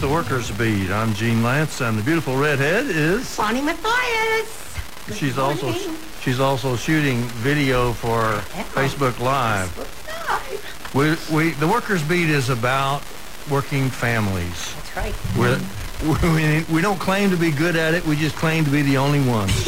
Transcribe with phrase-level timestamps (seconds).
[0.00, 0.90] the Workers Beat.
[0.90, 3.36] I'm Gene Lance, and the beautiful redhead is.
[3.36, 4.74] Bonnie Matthias.
[5.14, 5.72] She's also
[6.22, 8.22] she's also shooting video for
[8.72, 9.68] Facebook Live.
[9.68, 11.30] Facebook Live.
[11.30, 13.02] We, we the Workers Beat is about
[13.50, 14.74] working families.
[14.74, 15.14] That's right.
[15.36, 15.60] We're,
[16.34, 18.02] we we don't claim to be good at it.
[18.06, 19.50] We just claim to be the only ones.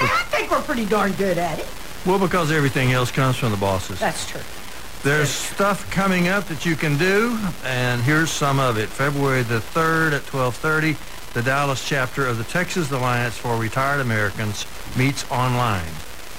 [0.00, 1.66] I think we're pretty darn good at it.
[2.06, 3.98] well, because everything else comes from the bosses.
[3.98, 4.42] That's true.
[5.04, 8.88] There's stuff coming up that you can do, and here's some of it.
[8.88, 10.96] February the 3rd at 12:30,
[11.34, 14.66] the Dallas chapter of the Texas Alliance for Retired Americans
[14.96, 15.92] meets online.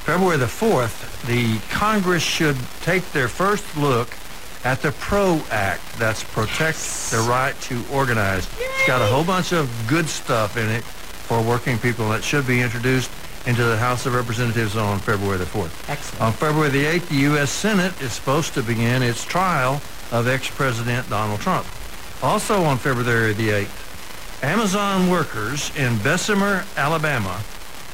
[0.05, 4.11] February the 4th, the Congress should take their first look
[4.65, 5.83] at the PRO Act.
[5.99, 6.79] That's Protect
[7.11, 8.49] the Right to Organize.
[8.59, 12.47] It's got a whole bunch of good stuff in it for working people that should
[12.47, 13.11] be introduced
[13.47, 15.89] into the House of Representatives on February the 4th.
[15.89, 16.23] Excellent.
[16.23, 17.51] On February the 8th, the U.S.
[17.51, 21.67] Senate is supposed to begin its trial of ex-President Donald Trump.
[22.23, 27.41] Also on February the 8th, Amazon workers in Bessemer, Alabama,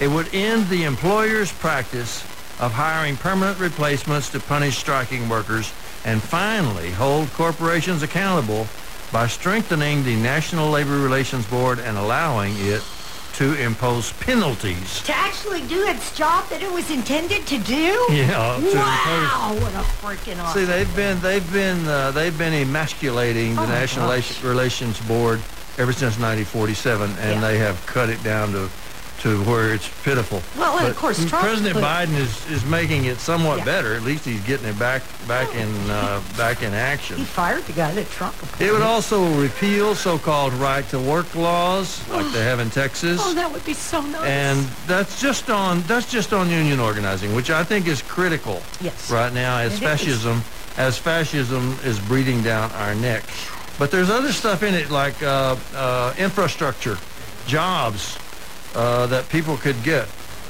[0.00, 2.22] It would end the employer's practice
[2.58, 5.72] of hiring permanent replacements to punish striking workers
[6.04, 8.66] and finally hold corporations accountable
[9.12, 12.82] by strengthening the National Labor Relations Board and allowing it
[13.36, 15.02] to impose penalties.
[15.02, 18.06] To actually do its job that it was intended to do?
[18.10, 20.60] Yeah, to impose Wow, what a freaking awesome.
[20.60, 24.42] See, they've been they've been uh, they've been emasculating the Oh, my National gosh.
[24.42, 25.40] Relations Board
[25.78, 27.40] ever since 1947, and Yeah.
[27.40, 28.70] they have cut it down to
[29.20, 30.42] to where it's pitiful.
[30.58, 33.64] Well, But of course, Trump President Biden is, is making it somewhat Yeah.
[33.64, 33.94] better.
[33.94, 37.16] At least he's getting it back back in uh, back in action.
[37.16, 38.66] He fired the guy that Trump appointed.
[38.68, 43.20] It would also repeal so-called right-to-work laws like they have in Texas.
[43.22, 44.22] Oh, that would be so nice.
[44.24, 49.10] And that's just on that's just on union organizing, which I think is critical Yes.
[49.10, 49.80] right now as It is.
[49.80, 50.42] fascism
[50.76, 53.24] as fascism is breathing down our neck.
[53.78, 56.98] But there's other stuff in it like uh, uh, infrastructure,
[57.46, 58.18] jobs
[58.76, 60.06] uh, that people could get.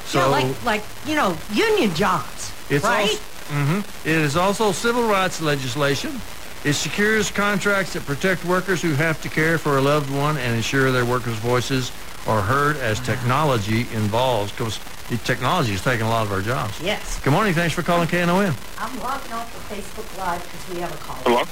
[0.07, 3.09] So yeah, like, like, you know, union jobs, it's right?
[3.11, 3.85] also, Mhm.
[4.05, 6.21] It is also civil rights legislation.
[6.65, 10.57] It secures contracts that protect workers who have to care for a loved one and
[10.57, 11.93] ensure their workers' voices
[12.27, 14.51] are heard as technology involves.
[14.51, 14.81] Because
[15.25, 16.75] technology is taking a lot of our jobs.
[16.81, 17.21] yes.
[17.23, 17.55] Good morning.
[17.55, 18.53] Thanks for calling KNON.
[18.79, 21.17] I'm logging off of Facebook Live because we have a call.
[21.25, 21.45] Hello?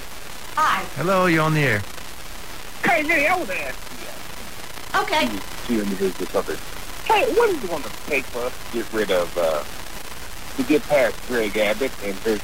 [0.56, 0.82] Hi.
[0.96, 1.82] Hello, you're on the air.
[2.84, 3.93] Hey, Nelly, I want to ask
[4.96, 5.28] Okay.
[5.68, 6.56] you individuals something.
[7.04, 9.62] Hey, what is it going to take for us to get rid of, uh,
[10.56, 12.40] to get past Greg Abbott and his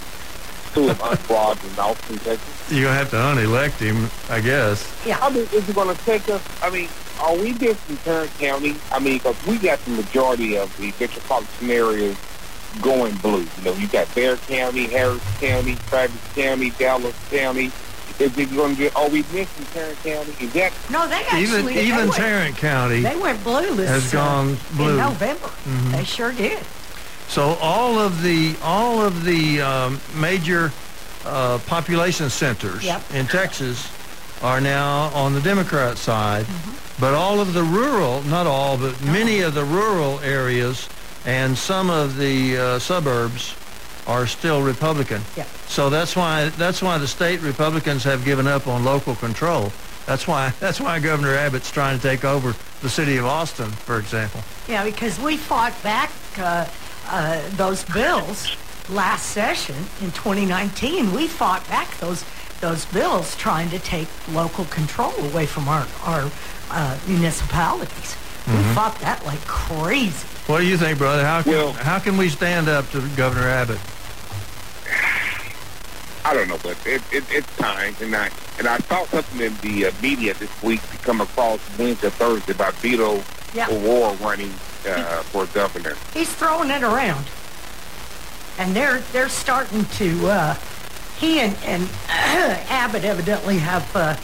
[0.75, 2.71] two of unfraud in Austin, Texas?
[2.71, 4.92] You're going to have to unelect him, I guess.
[5.07, 5.19] Yeah.
[5.21, 6.89] I mean, is it going to take us, I mean,
[7.21, 8.77] are we just in Tarrant County?
[8.91, 12.16] I mean, because we got the majority of the metropolitan areas
[12.83, 13.47] going blue.
[13.59, 17.71] You know, you got Bexar County, Harris County, Travis County, Dallas County.
[18.21, 20.34] Is it going to get, are we missing Tarrant County?
[20.45, 23.01] Is that No, they actually Even they even went, Tarrant County.
[23.01, 24.84] they went blue this has gone blue.
[24.84, 24.91] Mm-hmm.
[24.91, 25.51] in November.
[25.97, 26.63] They sure did.
[27.28, 30.71] So all of the all of the um, major
[31.25, 33.03] uh, population centers Yep.
[33.15, 33.91] in Texas
[34.43, 37.01] are now on the Democrat side, Mm-hmm.
[37.01, 40.89] but all of the rural, not all, but many of the rural areas
[41.25, 43.55] and some of the uh, suburbs
[44.10, 45.22] are still Republican.
[45.36, 45.45] Yeah.
[45.68, 49.72] So that's why that's why the state Republicans have given up on local control.
[50.07, 53.98] That's why that's why Governor Abbott's trying to take over the city of Austin, for
[53.98, 54.41] example.
[54.68, 56.66] Yeah, because we fought back uh,
[57.09, 58.57] uh, those bills
[58.89, 62.24] last session in 2019, we fought back those
[62.60, 66.30] those bills trying to take local control away from our our
[66.71, 68.16] uh, municipalities.
[68.47, 70.27] We fought that like crazy.
[70.47, 71.24] What do you think, brother?
[71.24, 73.78] How can, Well- how can we stand up to Governor Abbott?
[76.25, 77.95] I don't know, but it, it, it's time.
[78.01, 81.60] And I and I saw something in the uh, media this week to come across
[81.78, 83.22] Wednesday, Thursday about Beto
[83.54, 83.69] Yeah.
[83.71, 84.53] O'Rourke running
[84.87, 85.97] uh, for governor.
[86.13, 87.25] He's throwing it around,
[88.59, 90.27] and they're they're starting to.
[90.28, 90.54] Uh,
[91.19, 94.15] he and, and Abbott evidently have uh,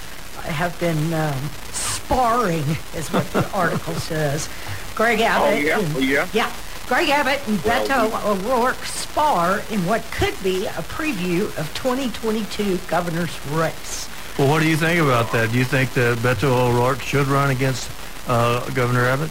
[0.42, 1.34] have been um,
[1.72, 2.64] sparring,
[2.94, 4.48] is what the article says.
[4.94, 5.62] Greg Abbott.
[5.62, 5.78] yeah?
[5.78, 6.28] and- Oh, yeah?
[6.32, 6.52] Yeah.
[6.86, 8.76] Greg Abbott and Well, Beto O'Rourke
[9.16, 14.10] spar in what could be a preview of 2022 governor's race.
[14.38, 15.52] Well, what do you think about that?
[15.52, 17.90] Do you think that Beto O'Rourke should run against
[18.28, 19.30] uh, Governor Abbott?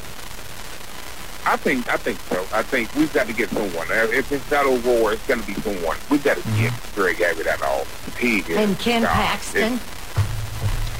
[1.45, 2.41] I think I think so.
[2.51, 3.87] I think we've got to get someone.
[3.91, 5.97] Uh, If it's not O'Rourke, it's going to be someone.
[6.09, 8.17] We've got to get Greg Abbott out of office.
[8.17, 9.11] He is And Ken God.
[9.11, 9.79] Paxton.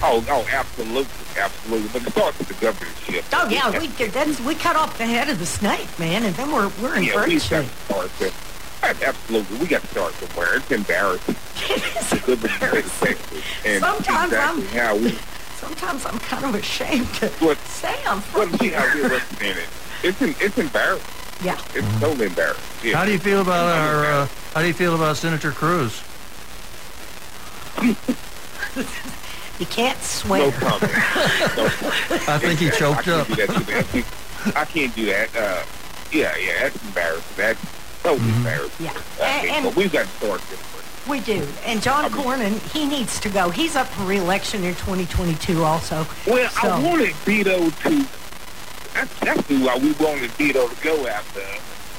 [0.04, 1.90] Oh, oh, absolutely, absolutely.
[1.92, 3.26] But it starts with the governorship.
[3.34, 4.12] Oh yeah, we did.
[4.12, 7.06] That's, we cut off the head of the snake, man, and then we're we're in
[7.06, 7.66] yeah, great shape.
[8.90, 9.10] To start there.
[9.10, 10.56] Absolutely, we got to start somewhere.
[10.58, 11.36] It's embarrassing.
[11.70, 13.18] It is to live in embarrassing.
[13.66, 15.18] And Sometimes I'm- exactly how we.
[15.58, 19.10] Sometimes I'm kind of ashamed to What- say I'm Well, from see how we here.
[19.10, 19.70] represent it.
[20.04, 21.08] It's em- it's embarrassing.
[21.44, 21.60] Yeah.
[21.74, 22.64] It's totally embarrassing.
[22.84, 22.98] Yeah.
[22.98, 24.06] How do you feel about our?
[24.06, 26.02] Uh, how do you feel about Senator Cruz?
[29.58, 30.52] You can't No swear.
[30.52, 30.82] comment.
[31.56, 32.30] No comment.
[32.30, 33.28] I think he choked I up.
[33.28, 33.48] can't do that.
[33.48, 33.78] to that.
[33.78, 35.30] I can't- I can't do that.
[35.36, 35.64] Uh,
[36.12, 37.24] yeah, yeah, that's embarrassing.
[37.38, 37.60] That's
[38.06, 38.38] totally Mm-hmm.
[38.38, 38.86] embarrassing.
[38.86, 38.92] Yeah.
[39.22, 40.72] I think, And- but we've got to start different.
[41.10, 41.48] We do.
[41.66, 43.50] And John I mean- Cornyn, he needs to go.
[43.50, 46.08] He's up for re-election in 2022 also.
[46.26, 48.08] Well, So- I wanted Beto to.
[48.94, 51.42] That's, that's who I, we wanted Beto to go after,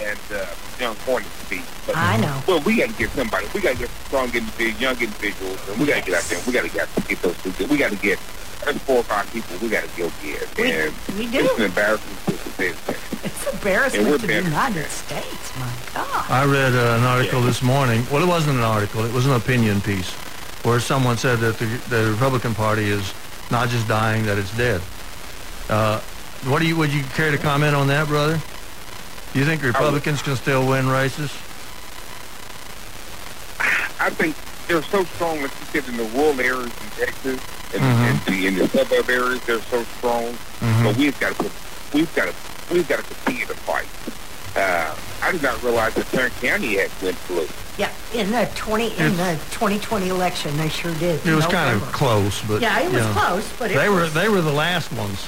[0.03, 0.47] and uh,
[0.79, 1.63] John Cornyn to be.
[1.87, 2.43] But, I know.
[2.49, 3.47] Well, we got to get somebody.
[3.55, 6.41] We got to get strong individuals, young individuals, and we got to get out there.
[6.47, 7.67] We got to get, get those two.
[7.67, 8.19] We got to get.
[8.65, 10.57] There's four or five people we got to go get.
[10.59, 11.45] We- and we do.
[11.45, 12.95] It's an embarrassment to the citizen.
[13.23, 14.35] It's And embarrassment we're to the.
[14.43, 15.36] United States.
[16.29, 17.47] I read uh, an article Yeah.
[17.47, 18.05] this morning.
[18.11, 19.05] Well, it wasn't an article.
[19.05, 20.11] It was an opinion piece
[20.65, 23.15] where someone said that the, the Republican Party is
[23.51, 24.81] not just dying, that it's dead.
[25.69, 26.01] Uh,
[26.45, 26.77] what do you?
[26.77, 28.41] Would you care to comment on that, brother?
[29.33, 31.31] Do you think Republicans can still win races?
[34.01, 34.35] I think
[34.69, 37.41] they're so strong, like you said, in the rural areas in Texas
[37.75, 38.11] and, Mhm.
[38.11, 39.41] and the, in the suburb areas.
[39.47, 40.37] They're so strong.
[40.61, 40.85] Mhm.
[40.85, 41.51] But we've got to
[41.93, 42.35] we've got to
[42.73, 43.87] we've got to continue to fight.
[44.57, 47.47] Uh, I did not realize that Tarrant County had went blue.
[47.79, 51.25] Yeah, in the 20 in the 2020 election, they sure did.
[51.27, 54.09] It was kind of close, but Yeah, it was know, close, but it They were
[54.09, 55.27] they were the last ones.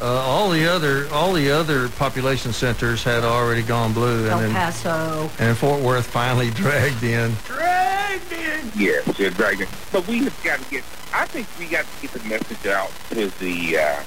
[0.00, 4.46] Uh, all the other all the other population centers had already gone blue, El and
[4.46, 5.30] then Paso.
[5.38, 7.32] and Fort Worth finally dragged in.
[7.44, 8.72] Dragged in.
[8.76, 9.68] Yes, they're dragging.
[9.92, 10.84] But we have got to get.
[11.12, 13.78] I think we got to get the message out to the.
[13.78, 14.02] Uh,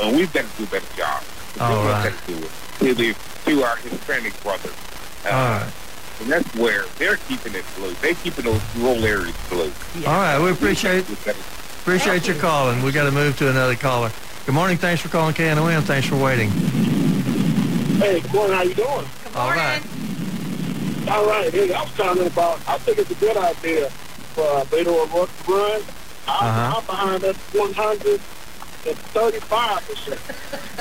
[0.00, 1.22] and we've got to do a better job.
[1.60, 2.12] All We've right.
[2.12, 3.14] got to to the
[3.46, 4.72] to our Hispanic brothers.
[5.24, 5.72] Uh, All right.
[6.20, 7.92] And that's where they're keeping it blue.
[8.00, 9.72] They're keeping those rural areas blue.
[9.98, 10.08] Yeah.
[10.12, 11.40] All right, we appreciate We've got to-
[11.82, 12.82] appreciate your calling.
[12.82, 14.12] We got to move to another caller.
[14.46, 14.76] Good morning.
[14.78, 15.82] Thanks for calling KNON.
[15.82, 16.50] Thanks for waiting.
[17.98, 19.06] Hey, Gordon, how you doing?
[19.24, 19.82] Good All right.
[21.08, 21.52] All right.
[21.52, 22.60] Hey, I was talking about.
[22.68, 23.90] I think it's a good idea
[24.34, 25.82] for uh, Beto O'Rourke to run.
[26.26, 26.78] I'm, Uh-huh.
[26.80, 27.36] I'm behind that
[28.84, 30.20] 135 percent.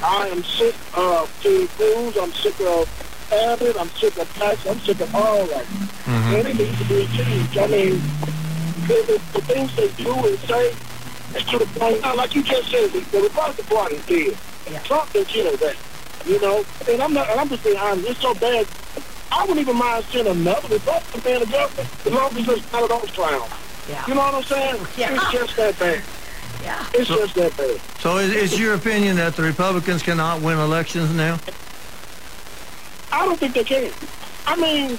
[0.04, 2.18] I am sick of Ted Cruz.
[2.18, 2.90] I'm sick of
[3.32, 3.76] Abbott.
[3.80, 4.66] I'm sick of Pax.
[4.68, 5.66] I'm sick of all of them.
[6.06, 6.40] Mhm.
[6.40, 7.58] And it needs to be changed.
[7.58, 8.02] I mean,
[8.88, 10.76] the, the, the things they do and say
[11.36, 12.02] is to the point.
[12.02, 14.38] Now, like you just said, the, the Republican Party is dead.
[14.72, 14.80] Yeah.
[14.84, 15.76] Trump can kill that.
[16.26, 17.30] You know, and I'm not.
[17.30, 18.10] And I'm just being honest.
[18.10, 18.68] It's so bad.
[19.32, 22.84] I wouldn't even mind seeing another Republican being a governor as long as it's none
[22.84, 23.52] of those clowns.
[23.90, 24.04] Yeah.
[24.08, 24.86] You know what I'm saying?
[24.96, 25.16] Yeah.
[25.16, 26.02] It's just that bad.
[26.63, 26.86] Yeah.
[26.93, 27.79] It's So- just that bad.
[28.00, 31.39] So is, is your opinion that the Republicans cannot win elections now?
[33.12, 33.91] I don't think they can.
[34.48, 34.98] I mean,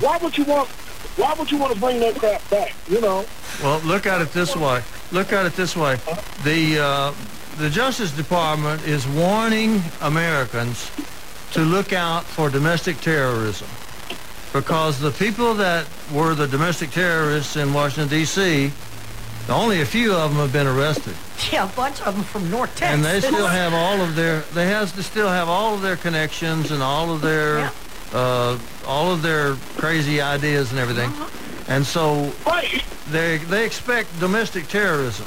[0.00, 0.68] why would you want?
[1.16, 2.74] Why would you want to bring that crap back?
[2.88, 3.24] You know?
[3.62, 4.82] Well, look at it this way.
[5.12, 5.96] Look at it this way.
[6.44, 7.14] The uh,
[7.58, 10.90] the Justice Department is warning Americans
[11.52, 13.68] to look out for domestic terrorism
[14.52, 18.70] because the people that were the domestic terrorists in Washington D.C.
[19.48, 21.14] Only a few of them have been arrested,
[21.52, 22.94] Yeah, a bunch of them from North Texas.
[22.96, 25.96] and they still have all of their they has to still have all of their
[25.96, 27.70] connections and all of their Yeah.
[28.12, 31.12] uh, all of their crazy ideas and everything,
[31.68, 32.82] and so Right.
[33.10, 35.26] they they expect domestic terrorism.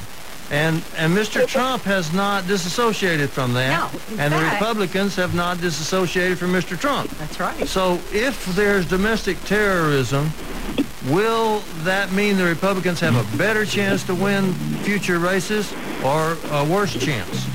[0.50, 1.46] And and Mr.
[1.46, 3.92] Trump has not disassociated from that.
[3.92, 6.78] No, in and the Republicans have not disassociated from Mr.
[6.78, 7.10] Trump.
[7.18, 7.68] That's right.
[7.68, 10.30] So if there's domestic terrorism,
[11.08, 14.52] will that mean the Republicans have a better chance to win
[14.82, 15.72] future races
[16.04, 17.46] or a worse chance?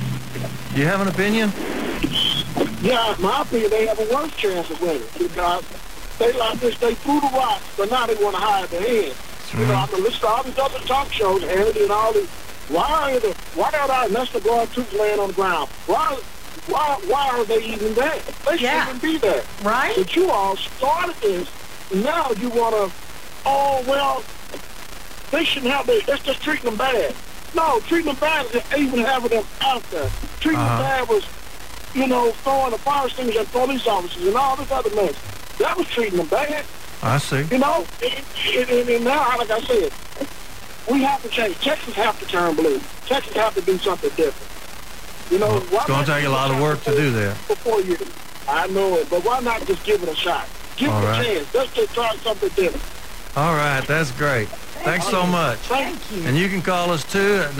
[0.73, 1.51] Do you have an opinion?
[2.81, 5.65] Yeah, in my opinion, they have a worse chance of winning because
[6.19, 6.77] they like this.
[6.77, 9.15] They threw the rocks, but now they want to hide their hands.
[9.53, 9.83] You know, mm-hmm.
[9.83, 12.29] I can listen to all these other talk shows, Hannity and all these.
[12.69, 15.69] Why are the why are our Nestor Blood troops laying on the ground?
[15.85, 16.17] Why
[16.67, 18.19] why why are they even there?
[18.49, 18.85] They Yeah.
[18.85, 19.43] shouldn't be there.
[19.63, 19.93] Right?
[19.95, 21.47] But you all started this.
[21.93, 22.91] Now you want to,
[23.45, 24.23] oh, well,
[25.31, 26.03] they shouldn't have this.
[26.07, 27.13] That's just treating them bad.
[27.53, 30.09] No, treating them bad is even having them out there.
[30.39, 30.77] Treating Uh-huh.
[30.81, 31.23] them bad was,
[31.93, 35.13] you know, throwing the fire extinguisher at police officers and all this other mess.
[35.59, 36.65] That was treating them bad.
[37.03, 37.43] I see.
[37.51, 39.91] You know, and, and, and now, like I said,
[40.89, 41.57] we have to change.
[41.59, 42.79] Texas have to turn blue.
[43.05, 44.51] Texas have to do something different.
[45.31, 47.35] You know, why It's going to take a lot of work to do that.
[47.37, 48.01] for four years.
[48.47, 50.47] I know it, but why not just give it a shot?
[50.77, 51.21] Give All it right.
[51.21, 51.53] a chance.
[51.53, 52.83] Let's just try something different.
[53.35, 54.47] All right, that's great.
[54.83, 55.57] Thanks so much.
[55.59, 56.27] Thank Thank you.
[56.27, 57.51] And you can call us too at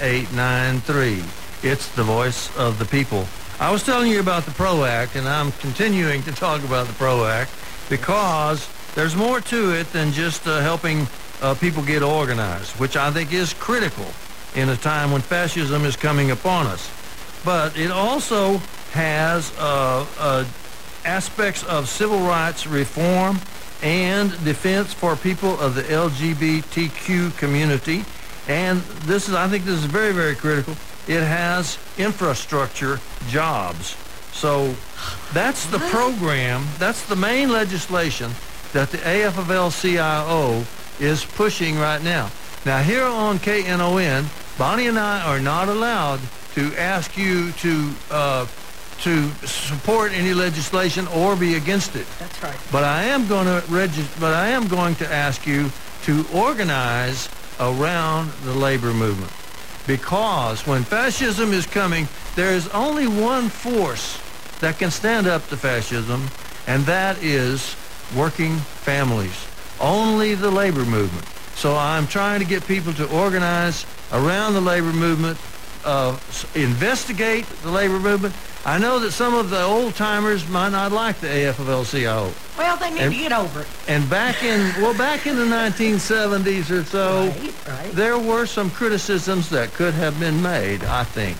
[0.00, 1.64] 972-647-1893.
[1.64, 3.26] It's the voice of the people.
[3.60, 6.94] I was telling you about the PRO Act, and I'm continuing to talk about the
[6.94, 7.50] PRO Act
[7.88, 11.06] because there's more to it than just uh, helping
[11.40, 14.06] uh, people get organized, which I think is critical
[14.54, 16.90] in a time when fascism is coming upon us.
[17.44, 18.58] But it also
[18.92, 20.44] has uh, uh,
[21.04, 23.40] aspects of civil rights reform
[23.82, 28.04] and defense for people of the LGBTQ community.
[28.46, 30.74] And this is, I think this is very, very critical.
[31.08, 33.96] It has infrastructure jobs.
[34.32, 34.74] So
[35.32, 38.30] that's the program, that's the main legislation
[38.72, 40.64] that the AFL-CIO
[41.00, 42.30] is pushing right now.
[42.64, 44.26] Now here on KNON,
[44.58, 46.20] Bonnie and I are not allowed
[46.54, 48.46] to ask you to uh,
[49.00, 52.06] to support any legislation or be against it.
[52.20, 52.56] That's right.
[52.70, 54.20] But I am going to register.
[54.20, 55.72] But I am going to ask you
[56.04, 59.32] to organize around the labor movement,
[59.86, 64.20] because when fascism is coming, there is only one force
[64.60, 66.28] that can stand up to fascism,
[66.66, 67.74] and that is
[68.14, 69.46] working families.
[69.80, 71.26] Only the labor movement.
[71.54, 75.38] So I'm trying to get people to organize around the labor movement,
[75.84, 76.16] uh,
[76.54, 78.34] investigate the labor movement.
[78.64, 82.32] I know that some of the old timers might not like the AFL-CIO.
[82.56, 83.66] Well, they need And- to get over it.
[83.88, 87.92] And back in well, back in the 1970s or so, Right, right.
[87.96, 90.84] there were some criticisms that could have been made.
[90.84, 91.36] I think,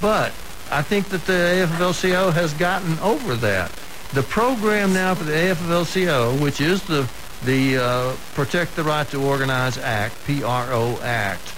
[0.00, 0.32] but
[0.70, 3.70] I think that the AFL-CIO has gotten over that.
[4.14, 7.08] The program now for the AFL-CIO, which is the
[7.44, 11.48] the uh, Protect the Right to Organize Act (PRO) Act,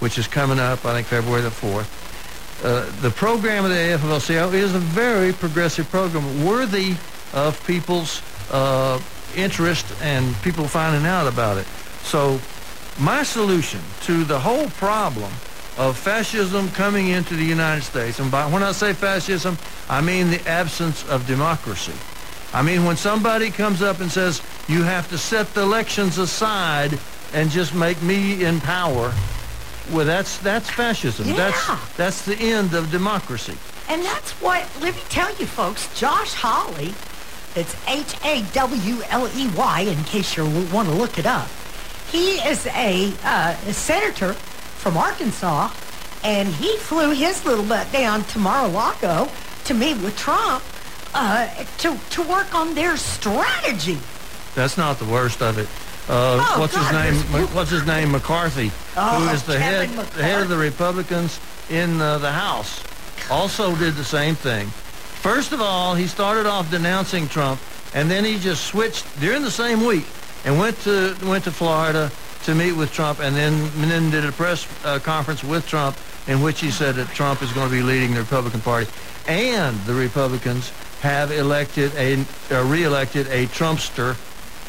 [0.00, 1.88] which is coming up, I think February the fourth.
[2.64, 6.94] Uh, the program of the AFL-CIO is a very progressive program, worthy
[7.32, 9.00] of people's uh,
[9.34, 11.66] interest and people finding out about it.
[12.02, 12.40] So
[12.98, 15.32] my solution to the whole problem
[15.80, 19.56] of fascism coming into the United States, and by, when I say fascism,
[19.88, 21.94] I mean the absence of democracy.
[22.52, 26.98] I mean when somebody comes up and says, you have to set the elections aside
[27.32, 29.14] and just make me in power,
[29.90, 31.28] well, that's, that's fascism.
[31.28, 31.36] Yeah.
[31.36, 33.56] That's, that's the end of democracy.
[33.88, 36.92] And that's what, let me tell you folks, Josh Hawley,
[37.56, 41.48] it's H-A-W-L-E-Y in case you want to look it up.
[42.10, 44.36] He is a, uh, a senator
[44.80, 45.70] from Arkansas,
[46.24, 49.28] and he flew his little butt down to Mar-a-Lago
[49.64, 50.62] to meet with Trump
[51.14, 51.46] uh,
[51.78, 53.98] to, to work on their strategy.
[54.54, 55.68] That's not the worst of it.
[56.08, 57.32] Uh, Oh, what's God, his name?
[57.32, 58.10] there's- What's his name?
[58.10, 62.32] McCarthy, Oh, who is the head Kevin the head of the Republicans in uh, the
[62.32, 62.82] House,
[63.30, 64.66] also did the same thing.
[64.68, 67.60] First of all, he started off denouncing Trump,
[67.94, 70.06] and then he just switched during the same week
[70.44, 72.10] and went to went to Florida
[72.44, 75.96] to meet with Trump, and then and then did a press uh, conference with Trump
[76.26, 78.90] in which he said that Trump is going to be leading the Republican Party,
[79.26, 84.16] and the Republicans have elected a uh, re-elected a Trumpster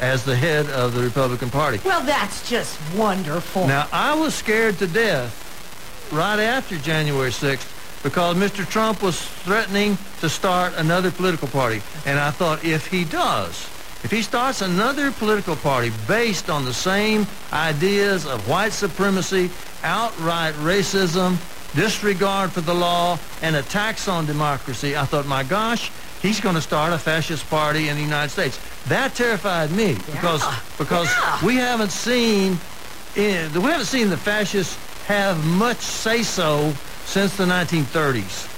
[0.00, 1.78] as the head of the Republican Party.
[1.84, 3.68] Well, that's just wonderful.
[3.68, 8.68] Now, I was scared to death right after January 6th because Mr.
[8.68, 11.82] Trump was threatening to start another political party.
[12.04, 13.68] And I thought, if he does,
[14.04, 19.50] if he starts another political party based on the same ideas of white supremacy,
[19.84, 21.36] outright racism,
[21.74, 25.90] disregard for the law, and attacks on democracy, I thought, my gosh,
[26.20, 28.58] he's going to start a fascist party in the United States.
[28.88, 30.44] That terrified me because,
[30.78, 31.44] because Yeah.
[31.46, 32.58] we haven't seen
[33.16, 36.72] in, we haven't seen the fascists have much say-so
[37.04, 38.48] since the 1930s.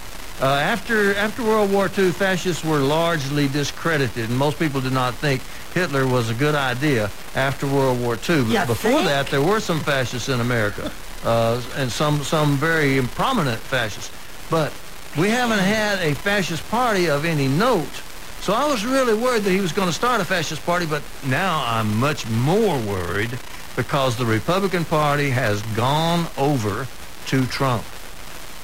[0.41, 5.15] Uh, after after World War II, fascists were largely discredited, and most people did not
[5.15, 5.41] think
[5.73, 8.43] Hitler was a good idea after World War II.
[8.43, 9.07] But You before think?
[9.07, 10.91] that, there were some fascists in America,
[11.25, 14.11] uh, and some some very prominent fascists.
[14.51, 14.73] But
[15.17, 18.03] we haven't had a fascist party of any note.
[18.41, 21.03] So I was really worried that he was going to start a fascist party, but
[21.25, 23.39] now I'm much more worried
[23.77, 26.87] because the Republican Party has gone over
[27.27, 27.85] to Trump.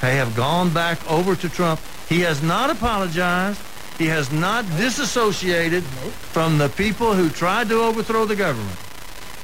[0.00, 1.80] They have gone back over to Trump.
[2.08, 3.60] He has not apologized.
[3.98, 8.78] He has not disassociated from the people who tried to overthrow the government.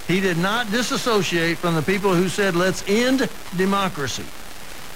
[0.08, 4.24] He did not disassociate from the people who said, let's end democracy.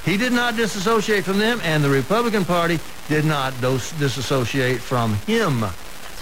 [0.04, 5.64] He did not disassociate from them, and the Republican Party did not disassociate from him.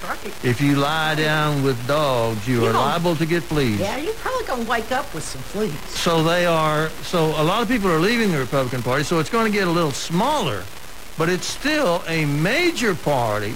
[0.02, 0.44] That's right.
[0.44, 3.80] If you lie down with dogs, you You are liable to get fleas.
[3.80, 5.72] Yeah, you're probably going to wake up with some fleas.
[5.88, 9.30] So they are, so a lot of people are leaving the Republican Party, so it's
[9.30, 10.64] going to get a little smaller,
[11.16, 13.54] but it's still a major party,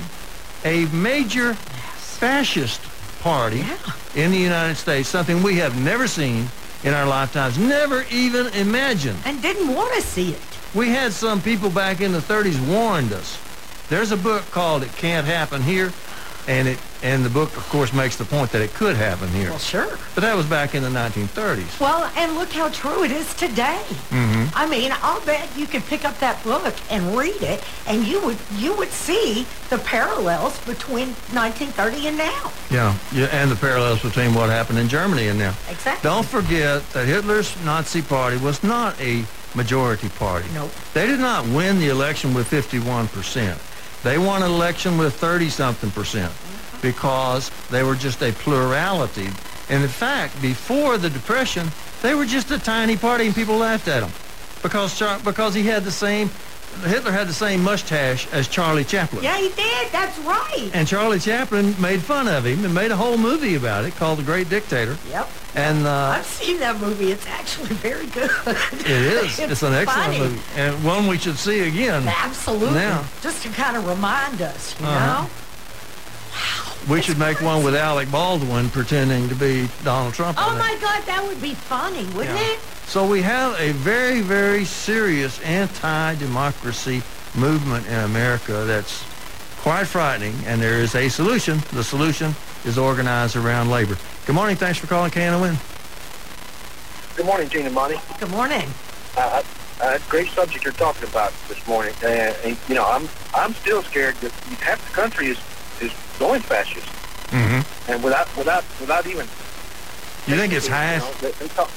[0.64, 2.80] a major fascist
[3.20, 3.76] party Yeah.
[4.14, 6.48] in the United States, something we have never seen
[6.82, 9.18] in our lifetimes, never even imagined.
[9.24, 10.40] And didn't want to see it.
[10.74, 13.38] We had some people back in the 30s warned us.
[13.88, 15.92] There's a book called It Can't Happen Here,
[16.48, 19.50] and it and the book, of course, makes the point that it could happen here.
[19.50, 19.98] Well, sure.
[20.14, 21.80] But that was back in the 1930s.
[21.80, 23.82] Well, and look how true it is today.
[24.10, 24.50] Mm-hmm.
[24.54, 28.24] I mean, I'll bet you could pick up that book and read it, and you
[28.24, 32.52] would you would see the parallels between 1930 and now.
[32.70, 35.54] Yeah, yeah, and the parallels between what happened in Germany and now.
[35.68, 36.08] Exactly.
[36.08, 40.48] Don't forget that Hitler's Nazi party was not a majority party.
[40.54, 40.70] Nope.
[40.94, 43.58] They did not win the election with 51%.
[44.02, 46.32] They won an election with 30-something percent
[46.80, 49.28] because they were just a plurality.
[49.68, 51.70] And in fact, before the Depression,
[52.02, 54.10] they were just a tiny party and people laughed at them
[54.62, 56.30] because, because he had the same,
[56.84, 59.22] Hitler had the same mustache as Charlie Chaplin.
[59.22, 59.92] Yeah, he did.
[59.92, 60.70] That's right.
[60.74, 64.18] And Charlie Chaplin made fun of him and made a whole movie about it called
[64.18, 64.96] The Great Dictator.
[65.10, 65.30] Yep.
[65.54, 67.12] And uh, I've seen that movie.
[67.12, 68.30] It's actually very good.
[68.46, 69.38] it is.
[69.38, 70.18] It's, an excellent funny.
[70.18, 70.40] movie.
[70.56, 72.08] And one we should see again.
[72.08, 72.74] Absolutely.
[72.74, 73.04] Now.
[73.20, 75.22] Just to kind of remind us, you Uh-huh.
[75.24, 75.30] know?
[76.88, 80.36] We should make one with Alec Baldwin pretending to be Donald Trump.
[80.40, 82.52] Oh my God, that would be funny, wouldn't Yeah.
[82.52, 82.58] it?
[82.88, 87.02] So we have a very, very serious anti-democracy
[87.34, 89.02] movement in America that's
[89.62, 91.62] quite frightening, and there is a solution.
[91.72, 93.96] The solution is organized around labor.
[94.26, 94.56] Good morning.
[94.56, 95.56] Thanks for calling KNON.
[97.16, 98.00] Good morning, Gene and Monty.
[98.18, 98.68] Good morning.
[99.16, 99.42] Uh,
[99.80, 101.94] uh, great subject you're talking about this morning.
[102.02, 105.38] Uh, and, you know, I'm I'm still scared that half the country is
[105.80, 106.86] is going fascist,
[107.30, 107.90] Mm-hmm.
[107.90, 109.26] and without without without even.
[110.26, 111.20] You think it's you know, half?
[111.20, 111.70] they- they talk-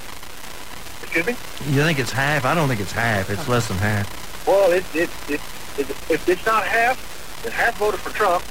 [1.02, 1.36] excuse me.
[1.74, 2.46] You think it's half?
[2.46, 3.30] I don't think it's half.
[3.30, 4.06] It's less than half.
[4.48, 5.42] Well, it, it, it,
[5.80, 8.44] it, if it's not half, then half voted for Trump,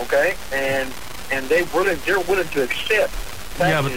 [0.00, 0.92] okay, and
[1.32, 3.12] and they willing they're willing to accept
[3.58, 3.92] Yeah, but-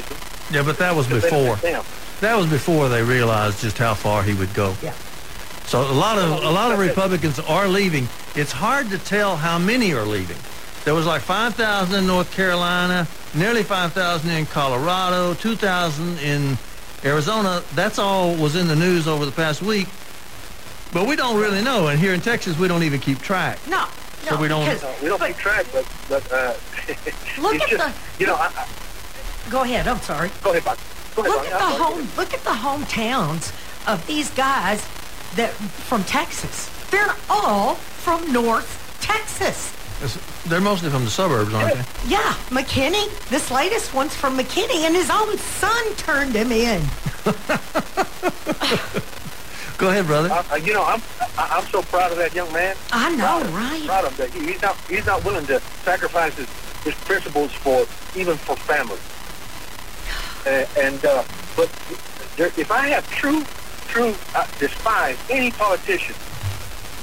[0.52, 1.56] Yeah, but that was before.
[2.22, 4.76] That was before they realized just how far he would go.
[4.82, 4.94] Yeah.
[5.66, 8.08] So a lot of a lot of Republicans are leaving.
[8.36, 10.38] It's hard to tell how many are leaving.
[10.86, 16.58] There was like 5,000 in North Carolina, nearly 5,000 in Colorado, 2,000 in
[17.06, 17.64] Arizona.
[17.74, 19.88] That's all was in the news over the past week.
[20.92, 21.88] But we don't really know.
[21.88, 23.60] And here in Texas, we don't even keep track.
[23.68, 23.86] No.
[24.24, 26.54] So no, we don't- because- No, we don't but keep track, but but uh,
[27.42, 28.36] Look at just, the- you know.
[28.36, 28.68] I, I,
[29.50, 29.88] Go ahead.
[29.88, 30.32] I'm sorry.
[30.44, 30.78] go ahead, Bob.
[31.16, 31.54] Go ahead, Look Bonnie.
[31.54, 32.08] at the home.
[32.18, 33.54] Look at the hometowns
[33.88, 34.82] of these guys
[35.36, 36.70] that from Texas.
[36.92, 39.74] They're all from North Texas.
[40.02, 41.84] It's- They're mostly from the suburbs, aren't they?
[42.08, 43.08] Yeah, McKinney.
[43.30, 46.82] This latest one's from McKinney, and his own son turned him in.
[49.78, 50.30] Go ahead, brother.
[50.32, 51.02] Uh, uh, you know, I'm
[51.38, 52.76] I- I'm so proud of that young man.
[52.92, 53.86] I know, proud of, right?
[53.86, 54.30] Proud of that.
[54.32, 56.48] He's not he's not willing to sacrifice his,
[56.84, 57.86] his principles for
[58.18, 59.00] even for family.
[60.46, 61.24] Uh, and uh,
[61.56, 61.70] but
[62.38, 63.44] there, if I have true
[63.88, 66.16] true uh, despise any politician,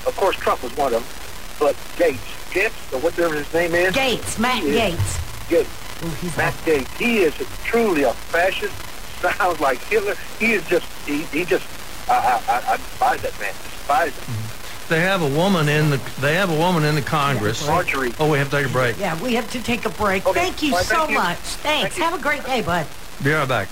[0.06, 1.04] of course Trump was one of them,
[1.58, 2.18] but Gaetz,
[2.50, 5.48] Gaetz or whatever his name is, Gaetz, Matt is- Gaetz.
[5.48, 6.04] Gaetz.
[6.04, 6.72] Ooh, he's Matt awful.
[6.74, 6.98] Gaetz.
[6.98, 7.34] He is
[7.64, 8.74] truly a fascist.
[9.38, 10.14] Sounds like Hitler.
[10.38, 10.86] He is just.
[11.06, 11.66] He, he just.
[12.08, 12.14] I,
[12.48, 13.52] I, I I despise that man.
[13.64, 14.34] Despise him.
[14.34, 14.46] Mm-hmm.
[14.88, 17.64] They have a woman in the they have a woman in the Congress.
[17.66, 18.12] Marjorie.
[18.18, 18.98] Oh, we have to take a break.
[18.98, 20.26] Yeah, we have to take a break.
[20.26, 20.40] Okay.
[20.40, 21.14] Thank you All right, so thank you.
[21.18, 21.36] much.
[21.38, 21.94] Thanks.
[21.94, 22.02] Thank you.
[22.04, 22.86] Have a great day, bud.
[23.22, 23.68] Be right back.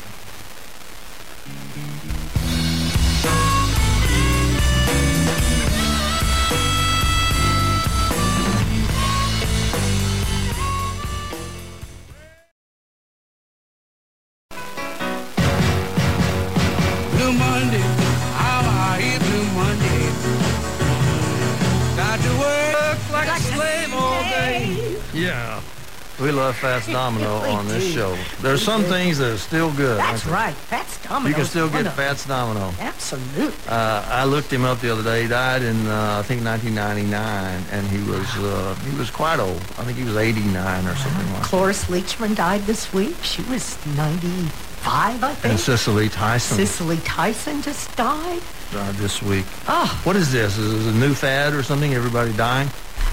[26.21, 27.93] We love Fats Domino on this do.
[27.93, 28.19] show.
[28.41, 29.99] There's some things that are still good.
[29.99, 30.55] That's right.
[30.55, 31.29] Fats Domino.
[31.29, 32.73] You can still get Fats Domino.
[32.81, 33.55] Absolutely.
[33.69, 35.23] Uh, I looked him up the other day.
[35.23, 39.59] He died in uh, I think 1999, and he was uh, he was quite old.
[39.79, 41.45] I think he was 89 or something like that.
[41.45, 43.17] Cloris Leachman died this week.
[43.23, 45.45] She was 95, I think.
[45.53, 48.41] And Cicely Tyson Cicely Tyson just died.
[48.73, 49.45] died this week.
[49.69, 50.59] Oh, What is this?
[50.59, 51.95] Is this a new fad or something?
[51.95, 52.69] Everybody dying?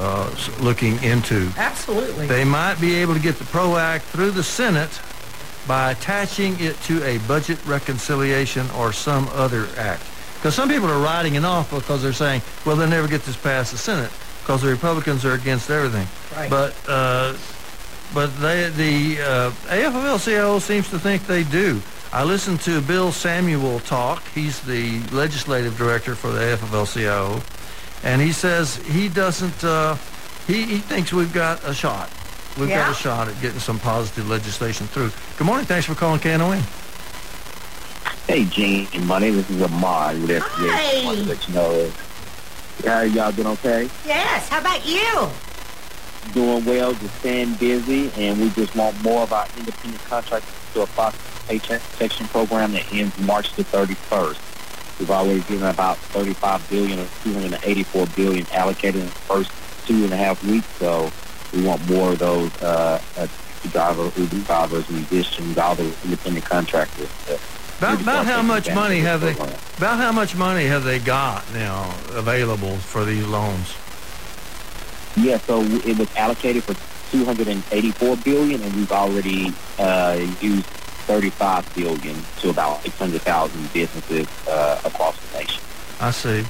[0.00, 0.30] uh,
[0.62, 1.50] looking into.
[1.56, 2.26] absolutely.
[2.26, 5.00] They might be able to get the PRO Act through the Senate
[5.66, 10.02] by attaching it to a budget reconciliation or some other act.
[10.36, 13.36] Because some people are writing it off because they're saying, well, they'll never get this
[13.36, 14.10] past the Senate
[14.40, 16.06] because the Republicans are against everything.
[16.36, 16.48] Right.
[16.48, 17.34] But uh,
[18.14, 21.80] but they, the uh, AFL-CIO seems to think they do.
[22.12, 24.26] I listened to Bill Samuel talk.
[24.28, 27.40] He's the legislative director for the AFL-CIO,
[28.02, 29.62] and he says he doesn't.
[29.62, 29.96] Uh,
[30.46, 32.10] he, he thinks we've got a shot.
[32.58, 35.12] We've got a shot at getting some positive legislation through.
[35.36, 35.66] Good morning.
[35.66, 36.60] Thanks for calling KNON.
[38.26, 40.70] Hey, Gene and Money, this is Ahmad with SBA.
[40.70, 41.04] Hi.
[41.04, 41.92] wanted to let you know,
[42.84, 43.88] yeah, y'all doing okay?
[44.04, 44.48] yes.
[44.48, 45.30] How about you?
[46.34, 50.82] Doing well, just staying busy, and we just want more of our independent contractors to
[50.82, 54.98] apply for the paycheck protection program that ends March the 31st.
[55.00, 59.50] We've already given about 35 billion or 284 billion allocated in the first
[59.86, 61.10] two and a half weeks, so
[61.54, 63.26] we want more of those uh, uh,
[63.70, 67.08] driver, Uber drivers, musicians, all the independent contractors.
[67.26, 67.38] to
[67.78, 69.34] About, about how much money have they?
[69.34, 69.58] program.
[69.78, 73.74] About how much money have they got now available for these loans?
[75.20, 76.74] Yeah, so it was allocated for
[77.10, 80.66] 284 billion, and we've already uh, used
[81.06, 85.62] 35 billion to about 600,000 businesses uh, across the nation.
[86.00, 86.44] I see.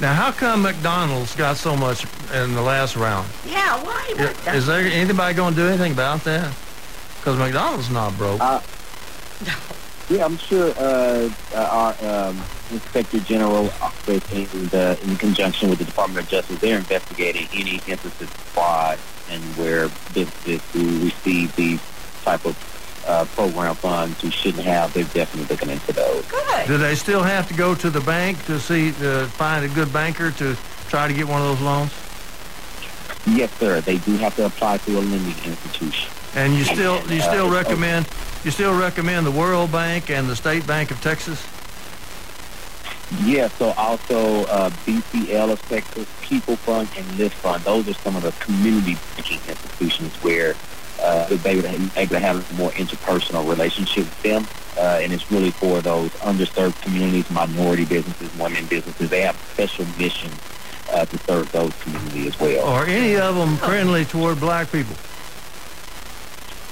[0.00, 3.28] Now, how come McDonald's got so much in the last round?
[3.46, 3.82] Yeah.
[3.84, 4.32] Why?
[4.46, 6.52] I- Is there anybody going to do anything about that?
[7.18, 8.40] Because McDonald's not broke.
[8.40, 8.60] Uh,
[10.10, 12.42] Yeah, I'm sure uh, uh, our um,
[12.72, 17.74] Inspector General office, in, the, in conjunction with the Department of Justice, they're investigating any
[17.86, 18.98] instances of fraud
[19.30, 21.80] and where businesses who receive these
[22.24, 22.56] type of
[23.06, 26.24] uh, program funds who shouldn't have, they're definitely looking into those.
[26.26, 26.66] Good.
[26.66, 29.92] Do they still have to go to the bank to see to find a good
[29.92, 30.56] banker to
[30.88, 31.92] try to get one of those loans?
[33.26, 33.80] Yes, sir.
[33.80, 36.10] They do have to apply to a lending institution.
[36.34, 38.06] And you still you Uh, still it's- recommend
[38.44, 41.40] you still recommend the World Bank and the State Bank of Texas?
[43.20, 47.62] Yeah, so also uh, BCL of Texas, People Fund, and Lift Fund.
[47.64, 50.54] Those are some of the community banking institutions where
[51.00, 54.46] uh, they would able to have a more interpersonal relationship with them.
[54.76, 59.10] Uh, and it's really for those underserved communities, minority businesses, women businesses.
[59.10, 60.34] They have special missions
[60.90, 62.66] uh, to serve those communities as well.
[62.66, 64.96] Are any of them friendly toward black people?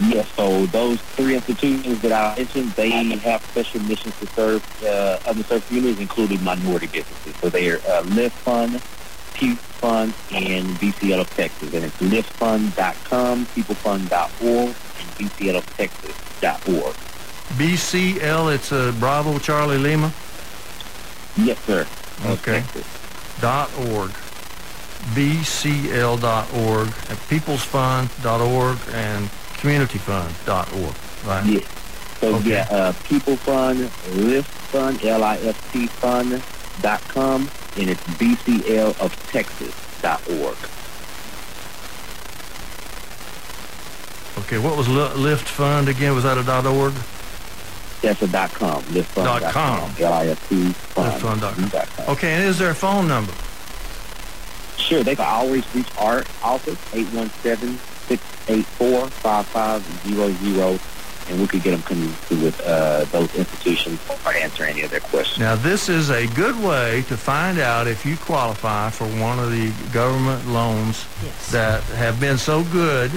[0.00, 5.18] Yes, so those three institutions that I mentioned, they have special missions to serve uh,
[5.24, 7.36] underserved communities, including minority businesses.
[7.36, 8.80] So they are uh, Lift Fund,
[9.34, 11.74] Pew Fund, and BCL of Texas.
[11.74, 16.94] And it's liftfund.com, peoplefund.org, and bcloftexas.org.
[17.58, 20.12] BCL, it's a Bravo Charlie Lima
[21.36, 21.86] Yes, sir.
[22.26, 22.62] Okay.
[23.40, 24.10] Dot org,
[25.14, 30.94] BCL.org, and peoplesfund.org, and communityfund.org.
[31.26, 31.44] Right.
[31.46, 31.60] Yeah.
[32.20, 32.50] So Okay.
[32.50, 36.42] yeah, uh, People Fund, Lift Fund, L-I-F-T Fund
[36.82, 40.56] dot com, and it's BCL of Texas dot org.
[44.38, 44.58] Okay.
[44.58, 46.14] What was Li- Lift Fund again?
[46.14, 46.94] Was that a dot org?
[48.02, 48.82] That's a dot com.
[48.84, 49.94] Liftfund Dot dot com.
[49.98, 51.68] L-I-F-T Fund dot com.
[51.68, 52.08] dot com.
[52.10, 52.32] Okay.
[52.32, 53.32] And is there a phone number?
[54.78, 56.78] Sure, they can always reach our office,
[58.18, 60.80] 817-684-5500,
[61.30, 65.00] and we could get them connected with uh, those institutions or answer any of their
[65.00, 65.38] questions.
[65.38, 69.50] Now, this is a good way to find out if you qualify for one of
[69.52, 71.50] the government loans Yes.
[71.52, 73.10] that have been so good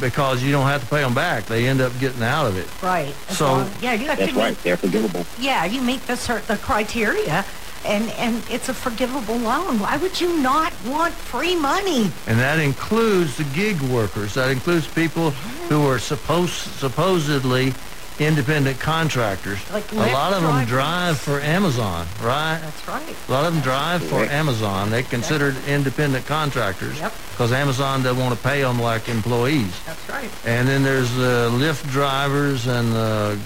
[0.00, 1.46] because you don't have to pay them back.
[1.46, 2.68] They end up getting out of it.
[2.82, 3.14] Right.
[3.30, 4.50] As So- long- yeah, you have That's to right.
[4.50, 5.24] meet, They're forgivable.
[5.38, 7.46] yeah, you meet the cert, the criteria,
[7.86, 9.78] and and it's a forgivable loan.
[9.78, 12.10] Why would you not want free money?
[12.26, 14.34] And that includes the gig workers.
[14.34, 15.30] That includes people
[15.70, 17.72] who are supposed supposedly
[18.18, 19.58] independent contractors.
[19.70, 20.68] Like a lot Lyft of them drivers.
[20.68, 22.58] drive for Amazon, right?
[22.62, 23.16] That's right.
[23.28, 24.88] A lot of them drive for Amazon.
[24.90, 27.12] They're considered independent contractors Yep.
[27.32, 29.70] because Amazon doesn't want to pay them like employees.
[29.84, 30.30] That's right.
[30.46, 33.36] And then there's the Lyft drivers and the,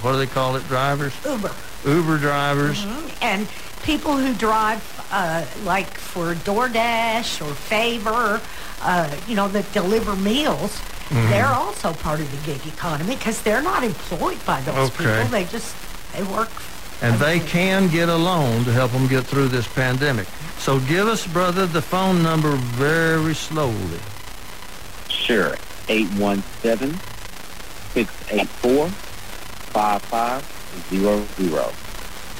[0.00, 1.12] what do they call it, drivers?
[1.26, 1.52] Uber.
[1.84, 2.82] Uber drivers.
[2.82, 3.24] Mm-hmm.
[3.24, 3.46] And
[3.84, 4.80] people who drive,
[5.12, 8.40] uh, like for DoorDash or Favor,
[8.82, 11.28] uh, you know, that deliver meals, Mm-hmm.
[11.28, 15.04] they're also part of the gig economy because they're not employed by those Okay.
[15.04, 15.28] people.
[15.28, 15.76] They just,
[16.14, 16.48] they work.
[17.02, 17.46] And they Okay.
[17.46, 20.26] can get a loan to help them get through this pandemic.
[20.58, 24.00] So give us, brother, the phone number very slowly.
[25.10, 25.54] Sure.
[30.90, 31.74] 817-684-5500.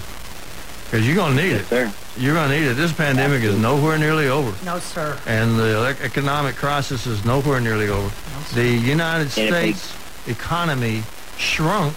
[0.85, 1.67] Because you're going to need Yes, it.
[1.67, 1.93] sir.
[2.17, 2.75] You're going to need it.
[2.75, 4.53] This pandemic is nowhere nearly over.
[4.65, 5.17] No, sir.
[5.27, 8.07] And the economic crisis is nowhere nearly over.
[8.07, 9.93] No, The United And if they- States
[10.27, 11.03] economy
[11.37, 11.95] shrunk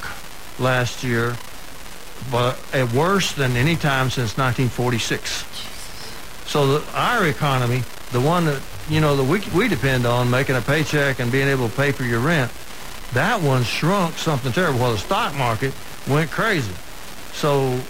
[0.58, 1.36] last year,
[2.30, 5.44] but at worse than any time since 1946.
[5.54, 5.66] Jesus.
[6.46, 10.56] So the, our economy, the one that you know that we we depend on, making
[10.56, 12.50] a paycheck and being able to pay for your rent,
[13.12, 14.80] that one shrunk something terrible.
[14.80, 15.74] While the stock market
[16.08, 16.74] went crazy.
[17.32, 17.80] So.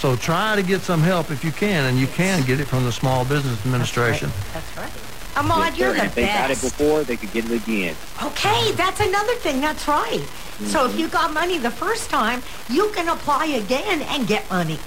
[0.00, 2.84] So try to get some help if you can, and you can get it from
[2.84, 4.30] the Small Business Administration.
[4.54, 4.90] That's right.
[5.36, 7.94] Ahmad, Yes, you're the And if they got it before, they could get it again.
[8.22, 9.60] Okay, that's another thing.
[9.60, 10.24] That's right.
[10.64, 11.00] So if mm-hmm.
[11.00, 14.78] you got money the first time, you can apply again and get money.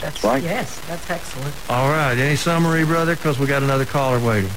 [0.00, 0.42] That's right.
[0.42, 1.54] Yes, that's excellent.
[1.68, 2.16] All right.
[2.16, 3.14] Any summary, brother?
[3.16, 4.50] Because we got another caller waiting.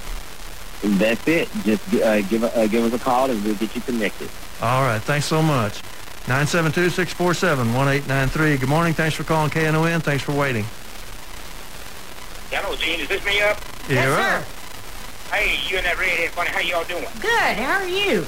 [0.84, 1.50] That's it.
[1.64, 4.30] Just uh, give, uh, give us a call and we'll get you connected.
[4.62, 5.02] All right.
[5.02, 5.82] Thanks so much.
[6.28, 8.60] 972-647-1893.
[8.60, 8.94] Good morning.
[8.94, 10.02] Thanks for calling KNON.
[10.02, 10.66] Thanks for waiting.
[12.50, 13.00] Hello, Gene.
[13.02, 13.58] Is this me up?
[13.90, 14.38] yes, You're sir.
[14.40, 14.46] up.
[15.34, 16.50] Hey, you and that redhead funny.
[16.52, 17.06] How y'all doing?
[17.20, 17.58] Good.
[17.58, 18.26] How are you?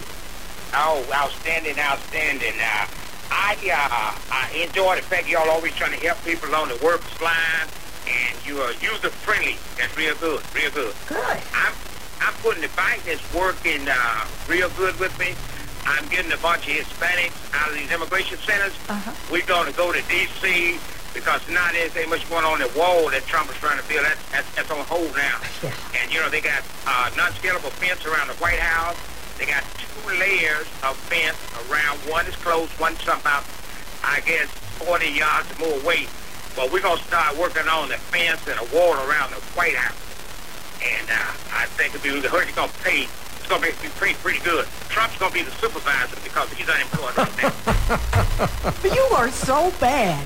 [0.74, 2.54] Oh, outstanding, outstanding.
[2.60, 2.88] Uh,
[3.32, 7.02] I uh, I enjoy the fact y'all always trying to help people on the work
[7.22, 7.68] line,
[8.10, 9.56] and you are user friendly.
[9.78, 10.94] That's real good, real good.
[11.08, 11.38] Good.
[11.54, 11.74] I'm
[12.22, 15.34] I'm putting the bike that's working uh, real good with me.
[15.86, 18.74] I'm getting a bunch of Hispanics out of these immigration centers.
[18.90, 19.14] Uh-huh.
[19.32, 20.80] We're going to go to D.C.
[21.14, 24.04] because now there's ain't much going on the wall that Trump is trying to build.
[24.04, 25.38] That, that's, that's on hold now.
[25.62, 25.74] Yeah.
[26.02, 28.98] And, you know, they got uh, non-scalable fence around the White House.
[29.38, 31.38] They got two layers of fence
[31.70, 31.98] around.
[32.10, 33.46] One is closed, one's about,
[34.02, 34.50] I guess,
[34.82, 36.08] 40 yards or more away.
[36.56, 39.76] But we're going to start working on the fence and a wall around the White
[39.76, 40.02] House.
[40.82, 43.08] And uh, I think if you you're going to pay,
[43.46, 44.66] it's going to be pretty, pretty good.
[44.90, 47.54] Trump's going to be the supervisor because he's unemployed right now.
[48.84, 50.20] You are so bad.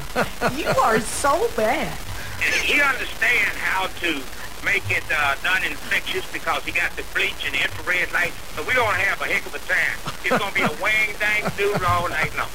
[0.58, 1.98] You are so bad.
[2.42, 4.22] And he understands how to
[4.66, 8.32] make it uh, non-infectious because he got the bleach and the infrared light.
[8.56, 9.98] So we're going to have a heck of a time.
[10.24, 12.50] It's going to be a wang dang dude all night long.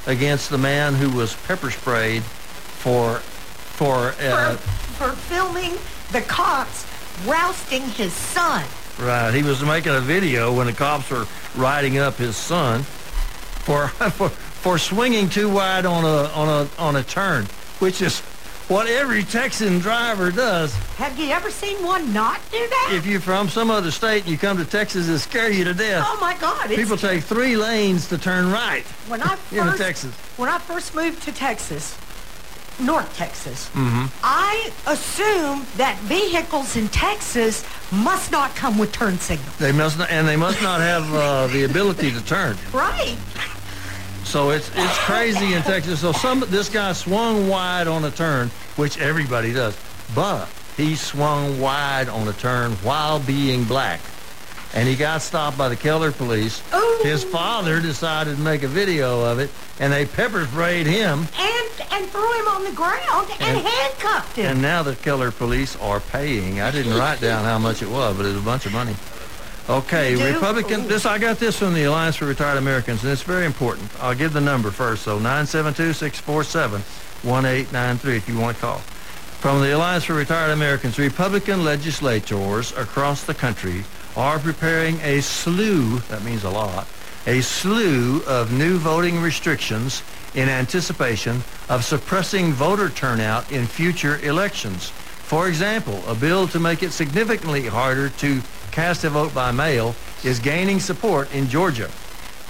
[0.07, 5.75] against the man who was pepper sprayed for for uh, For, for filming
[6.13, 6.87] the cops
[7.27, 8.65] rousting his son.
[9.01, 9.33] right.
[9.33, 14.29] He was making a video when the cops were riding up his son for for
[14.29, 17.47] for swinging too wide on a on a on a turn,
[17.79, 18.23] which is
[18.69, 20.75] what every Texan driver does.
[20.97, 22.93] Have you ever seen one not do that?
[22.95, 25.75] If you're from some other state and you come to Texas, it scare you to
[25.75, 26.05] death.
[26.07, 26.71] oh my God!
[26.71, 30.15] It's, People take three lanes to turn right when I in first Texas.
[30.37, 31.97] when I first moved to Texas,
[32.81, 34.07] North Texas, Mm-hmm.
[34.23, 39.57] I assumed that vehicles in Texas must not come with turn signals.
[39.57, 42.57] They must not, and they must not have uh, the ability to turn.
[42.73, 43.17] Right.
[44.29, 46.01] So it's it's crazy in Texas.
[46.01, 49.75] So some this guy swung wide on a turn, which everybody does.
[50.15, 54.01] But he swung wide on a turn while being black.
[54.75, 56.63] And he got stopped by the Keller police.
[56.75, 57.01] Ooh.
[57.03, 59.49] His father decided to make a video of it,
[59.81, 61.27] and they pepper sprayed him.
[61.39, 64.47] And and threw him on the ground and, And- handcuffed him.
[64.53, 66.61] And now the Keller police are paying.
[66.61, 68.95] I didn't write down how much it was, but it's a bunch of money.
[69.69, 70.85] Okay, Republican.
[70.85, 70.89] Ooh.
[70.89, 73.91] This I got this from the Alliance for Retired Americans, and it's very important.
[74.01, 75.03] I'll give the number first.
[75.03, 78.79] So 972-647-1893 if you want to call.
[78.79, 83.85] From the Alliance for Retired Americans, Republican legislators across the country
[84.17, 86.89] are preparing a slew, that means a lot,
[87.27, 90.03] a slew of new voting restrictions
[90.35, 94.89] in anticipation of suppressing voter turnout in future elections.
[94.89, 98.41] For example, a bill to make it significantly harder to
[98.79, 101.89] cast a vote by mail is gaining support in Georgia.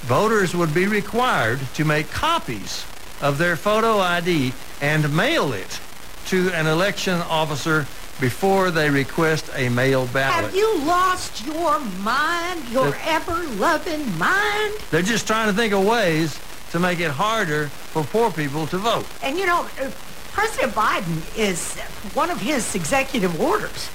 [0.03, 2.85] Voters would be required to make copies
[3.23, 5.81] of their photo ID and mail it
[6.27, 7.87] to an election officer
[8.21, 10.45] before they request a mail ballot.
[10.45, 14.75] Have you lost your mind, your The- ever-loving mind?
[14.91, 16.38] They're just trying to think of ways
[16.73, 19.07] to make it harder for poor people to vote.
[19.23, 19.88] And you know, uh,
[20.35, 21.79] President Biden is
[22.12, 23.88] one of his executive orders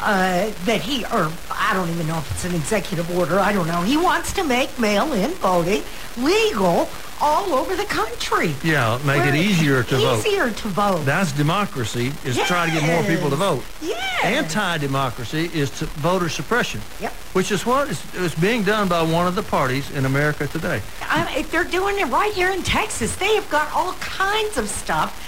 [0.00, 3.38] uh, that he, or I don't even know if it's an executive order.
[3.38, 3.82] I don't know.
[3.82, 5.82] He wants to make mail-in voting
[6.18, 6.88] legal
[7.20, 8.54] all over the country.
[8.62, 10.18] Yeah, make it easier to vote.
[10.26, 11.04] Easier to vote.
[11.04, 13.64] That's democracy, is trying to get more people to vote.
[13.80, 14.24] Yes.
[14.24, 17.12] Anti-democracy is to voter suppression, Yep.
[17.32, 20.82] which is what is, is being done by one of the parties in America today.
[21.02, 24.68] I, if they're doing it right here in Texas, they have got all kinds of
[24.68, 25.22] stuff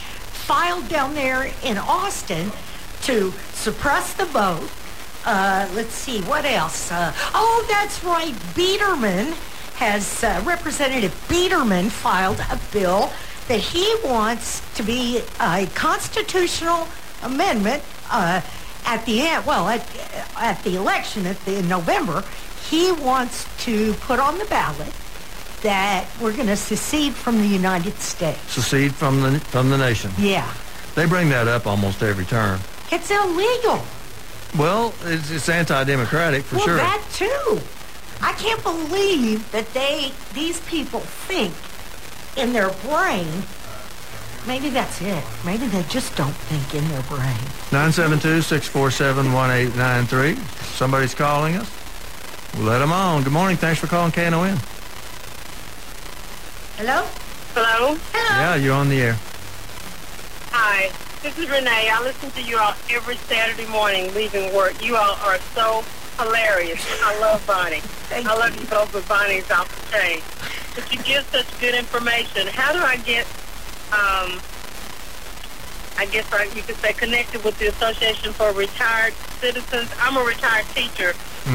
[0.46, 2.50] filed down there in Austin
[3.08, 4.68] to suppress the vote.
[5.24, 6.92] Uh, let's see, what else?
[6.92, 8.34] Uh, oh, that's right.
[8.54, 9.32] Biedermann
[9.76, 13.10] has, uh, Representative Biedermann filed a bill
[13.48, 16.86] that he wants to be a constitutional
[17.22, 18.42] amendment uh,
[18.84, 19.80] at the end, well, at,
[20.36, 22.22] at the election at the, in November.
[22.68, 24.92] He wants to put on the ballot
[25.62, 28.38] that we're going to secede from the United States.
[28.52, 30.10] Secede from the from the nation.
[30.18, 30.52] Yeah.
[30.94, 32.60] They bring that up almost every turn.
[32.90, 33.82] It's illegal.
[34.56, 36.76] Well, it's, it's anti-democratic for well, sure.
[36.76, 37.60] that too.
[38.20, 41.52] I can't believe that they, these people think
[42.36, 43.42] in their brain,
[44.46, 45.22] maybe that's it.
[45.44, 47.36] Maybe they just don't think in their brain.
[47.70, 50.38] 972-647-1893.
[50.74, 51.70] Somebody's calling us.
[52.54, 53.22] We'll let them on.
[53.22, 53.56] Good morning.
[53.58, 54.58] Thanks for calling KNON.
[56.76, 57.06] Hello?
[57.54, 57.96] Hello.
[58.12, 58.40] Hello?
[58.40, 59.16] Yeah, you're on the air.
[60.52, 60.90] Hi.
[61.22, 61.90] This is Renee.
[61.90, 64.82] I listen to you all every Saturday morning leaving work.
[64.84, 65.82] You all are so
[66.16, 66.84] hilarious.
[67.02, 67.80] I love Bonnie.
[68.08, 68.62] Thank I love you.
[68.62, 70.20] you both, but Bonnie's off the chain.
[70.76, 72.46] But you give such good information.
[72.46, 73.26] How do I get,
[73.90, 74.38] um,
[75.98, 79.90] I guess I, you could say, connected with the Association for Retired Citizens?
[79.98, 81.14] I'm a retired teacher,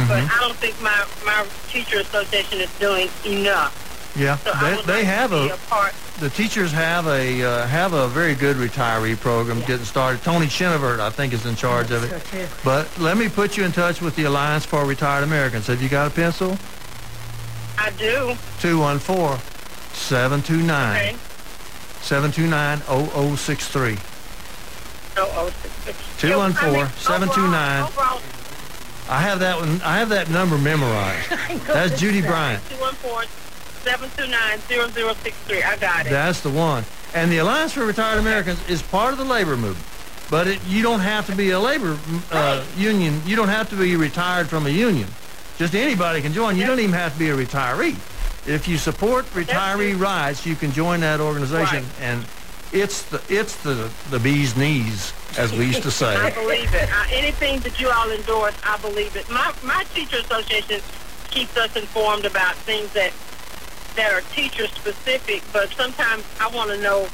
[0.09, 3.79] but I don't think my, my teacher association is doing enough.
[4.15, 5.91] Yeah, So they, they like have a a part.
[6.19, 10.21] the teachers have a uh, have a very good retiree program getting started.
[10.23, 12.23] Tony Chenevert, I think, is in charge of it.
[12.25, 12.45] too.
[12.63, 15.65] But let me put you in touch with the Alliance for Retired Americans.
[15.67, 16.59] Have you got a pencil?
[17.77, 18.35] I do.
[18.61, 21.15] 214-729 Okay.
[22.03, 23.97] 729-0063.
[25.15, 25.97] No, oh, six, six.
[26.19, 27.83] 214, I mean, 729.
[27.83, 28.21] overall- overall,
[29.09, 29.81] I have that one.
[29.83, 31.29] I have that number memorized.
[31.67, 32.61] That's Judy Bryant.
[33.83, 35.65] 214-729-0063.
[35.65, 36.09] I got it.
[36.09, 36.83] That's the one.
[37.13, 39.85] And the Alliance for Retired Americans is part of the labor movement.
[40.29, 41.97] But it, you don't have to be a labor
[42.31, 43.21] uh, union.
[43.25, 45.07] You don't have to be retired from a union.
[45.57, 46.57] Just anybody can join.
[46.57, 47.95] You don't even have to be a retiree.
[48.47, 51.83] If you support retiree rights, you can join that organization.
[51.83, 52.01] Right.
[52.01, 52.25] And
[52.71, 56.15] it's the it's the the bee's knees, as we used to say.
[56.15, 56.89] I believe it.
[56.91, 59.29] Uh, anything that you all endorse, I believe it.
[59.29, 60.81] My my teacher association
[61.29, 63.13] keeps us informed about things that
[63.95, 67.07] that are teacher specific, but sometimes I want to know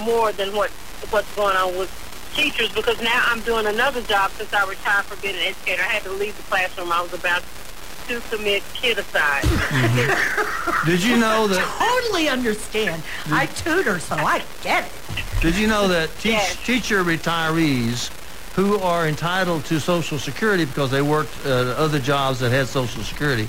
[0.00, 0.70] more than what
[1.10, 1.90] what's going on with
[2.34, 5.82] teachers because now I'm doing another job since I retired from being an educator.
[5.82, 6.92] I had to leave the classroom.
[6.92, 7.42] I was about
[8.08, 9.42] to commit kid-aside.
[10.84, 12.02] Did you know that?
[12.02, 13.02] Totally understand.
[13.30, 14.92] I tutor, so I get it.
[15.40, 16.56] Did you know that teach, Yes.
[16.64, 18.10] teacher retirees
[18.54, 23.02] who are entitled to Social Security because they worked uh, other jobs that had Social
[23.02, 23.48] Security,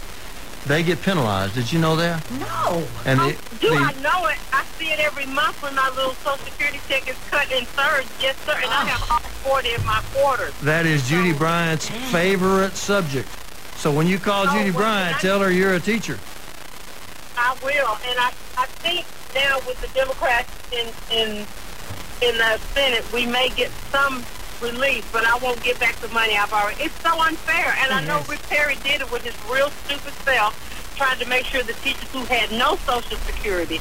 [0.67, 1.55] they get penalized.
[1.55, 2.29] Did you know that?
[2.31, 2.85] No.
[3.05, 4.37] And the, do the- I know it?
[4.53, 8.09] I see it every month when my little Social Security check is cut in thirds.
[8.21, 8.53] Yes, sir.
[8.55, 9.19] And I have all
[9.53, 10.53] 40 of my quarters.
[10.61, 13.27] that is Judy So- Bryant's favorite subject.
[13.77, 16.19] So when you call Oh, Judy well, Bryant, I- tell her you're a teacher.
[17.37, 17.97] I will.
[18.07, 19.05] And I, I think
[19.35, 21.45] now with the Democrats in, in
[22.19, 24.23] in the Senate, we may get some
[24.61, 26.83] relief, but I won't get back the money I've already.
[26.83, 30.53] It's so unfair, and I know Rick Perry did it with his real stupid self,
[30.97, 33.79] trying to make sure the teachers who had no Social Security.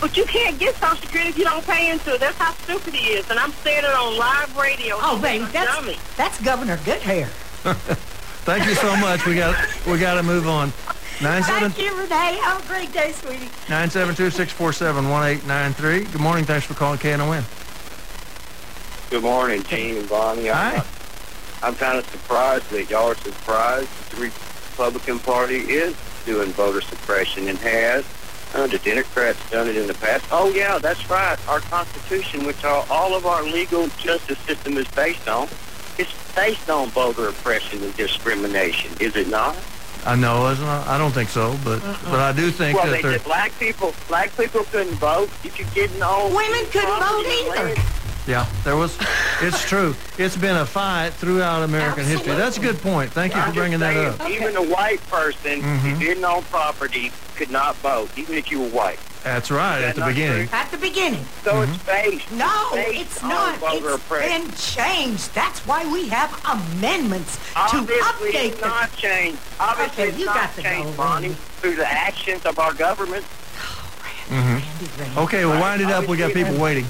[0.00, 2.20] But you can't get Social Security if you don't pay into it.
[2.20, 4.94] That's how stupid he is, and I'm saying it on live radio.
[4.98, 5.96] Oh, He's baby, a that's dummy.
[6.16, 7.26] that's Governor Goodhair.
[8.44, 9.26] Thank you so much.
[9.26, 9.54] We got
[9.86, 10.72] we got to move on.
[11.20, 12.38] Nine seven Thank you, Renee.
[12.42, 13.50] Have a great day, sweetie.
[13.68, 16.04] nine seven two six four seven one eight nine three.
[16.04, 16.44] Good morning.
[16.44, 17.42] Thanks for calling K and KNON.
[19.10, 20.48] Good morning, Gene and Bonnie.
[20.48, 20.76] Hi.
[20.76, 20.84] I'm,
[21.62, 24.30] I'm kind of surprised that y'all are surprised that the
[24.70, 25.96] Republican Party is
[26.26, 28.04] doing voter suppression and has.
[28.54, 30.26] Uh, the Democrats done it in the past.
[30.30, 31.38] Oh, yeah, that's right.
[31.48, 35.48] Our Constitution, which all, all of our legal justice system is based on,
[35.96, 39.56] is based on voter oppression and discrimination, is it not?
[40.04, 40.68] I know, isn't it?
[40.68, 43.94] I don't think so, but but I do think well, that they said black people,
[44.06, 45.28] black people couldn't vote.
[45.42, 47.74] You could get an old Women couldn't vote either.
[48.28, 48.96] Yeah, there was.
[49.40, 49.94] It's true.
[50.18, 52.34] It's been a fight throughout American history.
[52.34, 53.10] That's a good point.
[53.10, 54.30] Thank you for I'm just bringing that saying, up.
[54.30, 55.78] Even a white person Mhm.
[55.78, 58.98] who didn't own property could not vote, even if you were white.
[59.24, 59.80] That's right.
[59.80, 60.48] That At the not beginning.
[60.52, 61.24] At the beginning.
[61.42, 62.30] So it's based.
[62.32, 63.56] No, based it's not.
[63.58, 64.42] voter It's oppression.
[64.42, 65.34] been changed.
[65.34, 67.96] That's why we have amendments to Obviously,
[68.32, 69.38] update it's the not changed.
[69.58, 71.40] Obviously, Okay, it's you not got to go, changed, Bonnie, Randy.
[71.60, 73.24] through the actions of our government.
[74.28, 74.34] Mhm.
[74.34, 74.62] Randy,
[74.98, 75.20] Randy.
[75.20, 76.06] Okay, well, wind it up.
[76.06, 76.86] We got people waiting.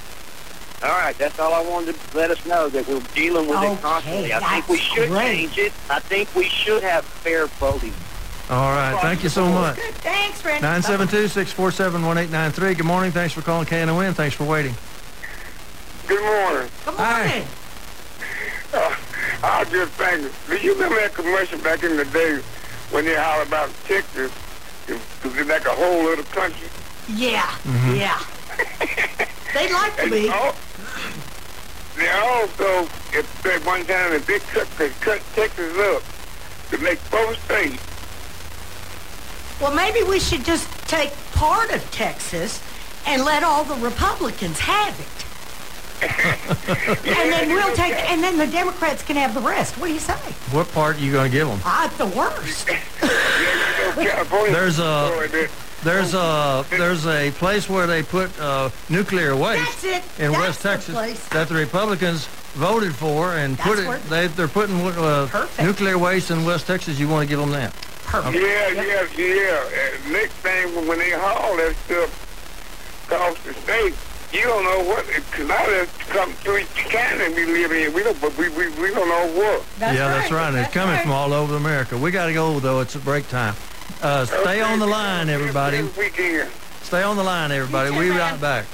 [0.82, 3.72] All right, that's all I wanted to let us know that we're dealing with Okay,
[3.72, 4.32] it constantly.
[4.32, 5.36] I think we should great.
[5.48, 5.72] change it.
[5.90, 7.92] I think we should have fair voting.
[8.48, 8.96] All right.
[9.02, 9.76] Thank you so much.
[9.76, 9.94] Good.
[9.96, 10.66] Thanks, Randy.
[10.66, 12.76] 972-647-1893.
[12.78, 13.10] Good morning.
[13.12, 14.14] Thanks for calling KNON.
[14.14, 14.74] Thanks for waiting.
[16.06, 16.70] Good morning.
[16.86, 17.26] Good Hi.
[17.28, 17.46] morning.
[18.72, 18.94] Uh,
[19.42, 22.40] I was just thinking, do you remember that commercial back in the day
[22.90, 24.32] when they holler about Texas?
[24.86, 26.68] Because it's like a whole other country.
[27.08, 27.96] Yeah, Mm-hmm.
[27.96, 28.18] yeah.
[29.54, 30.28] They'd like to And be.
[30.30, 30.54] al-
[31.98, 32.82] they also,
[33.12, 36.02] if at one time, if they cut, could cut Texas up
[36.70, 37.82] to make both states,
[39.60, 42.62] Well, maybe we should just take part of Texas
[43.06, 45.06] and let all the Republicans have it.
[46.00, 49.76] and then we'll take, and then the Democrats can have the rest.
[49.78, 50.12] What do you say?
[50.52, 51.58] What part are you going to give them?
[51.64, 52.68] Ah, the worst.
[53.02, 54.52] yeah, you know, California.
[54.52, 55.48] There's a- and then-
[55.84, 60.22] There's a there's a place where they put uh, nuclear waste That's it.
[60.24, 61.28] in That's West the Texas place.
[61.28, 63.88] that the Republicans voted for and put That's it.
[63.88, 65.62] where- They they're putting uh, Perfect.
[65.66, 66.98] nuclear waste in West Texas.
[66.98, 67.72] You want to give them that?
[68.04, 68.36] Perfect.
[68.36, 69.68] Yeah, yeah, yeah.
[70.02, 73.94] And next thing, when- when they haul that stuff across the state,
[74.32, 75.06] you don't know what.
[75.06, 77.94] Because now that's come through Canada we live in.
[77.94, 79.64] We don't, but we, we, we don't know what.
[79.78, 80.48] That's yeah, that's right.
[80.48, 81.02] And it's coming right.
[81.02, 81.96] from all over America.
[81.96, 82.80] We got to go though.
[82.80, 83.54] It's a break time.
[84.00, 85.88] Uh, stay on the line, everybody.
[86.82, 87.90] Stay on the line, everybody.
[87.90, 88.64] We'll be right back.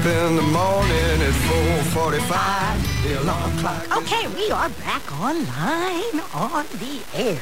[0.00, 1.34] Up in the morning at
[1.92, 3.02] 4:45.
[3.02, 3.96] The alarm clock.
[3.98, 7.40] Okay, we are back online on the air.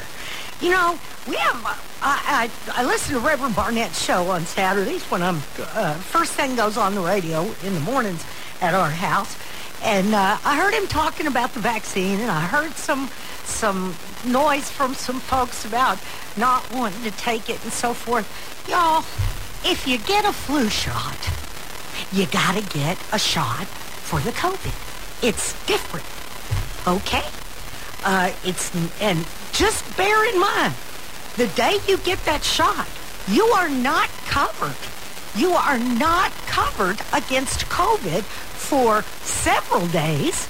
[0.61, 0.98] You know,
[1.28, 1.64] we have.
[1.64, 5.36] Uh, I, I I listen to Reverend Barnett's show on Saturdays when I'm
[5.74, 8.24] uh, first thing goes on the radio in the mornings
[8.61, 9.36] at our house,
[9.82, 13.09] and uh, I heard him talking about the vaccine, and I heard some
[13.44, 13.94] some
[14.26, 15.98] noise from some folks about
[16.36, 18.26] not wanting to take it and so forth.
[18.68, 19.04] Y'all,
[19.70, 21.47] if you get a flu shot,
[22.12, 24.74] you gotta get a shot for the COVID.
[25.22, 26.07] It's different.
[26.86, 27.24] Okay?
[28.05, 30.74] Uh, it's, and just bear in mind,
[31.36, 32.88] the day you get that shot,
[33.28, 34.76] you are not covered.
[35.36, 40.49] You are not covered against COVID for several days.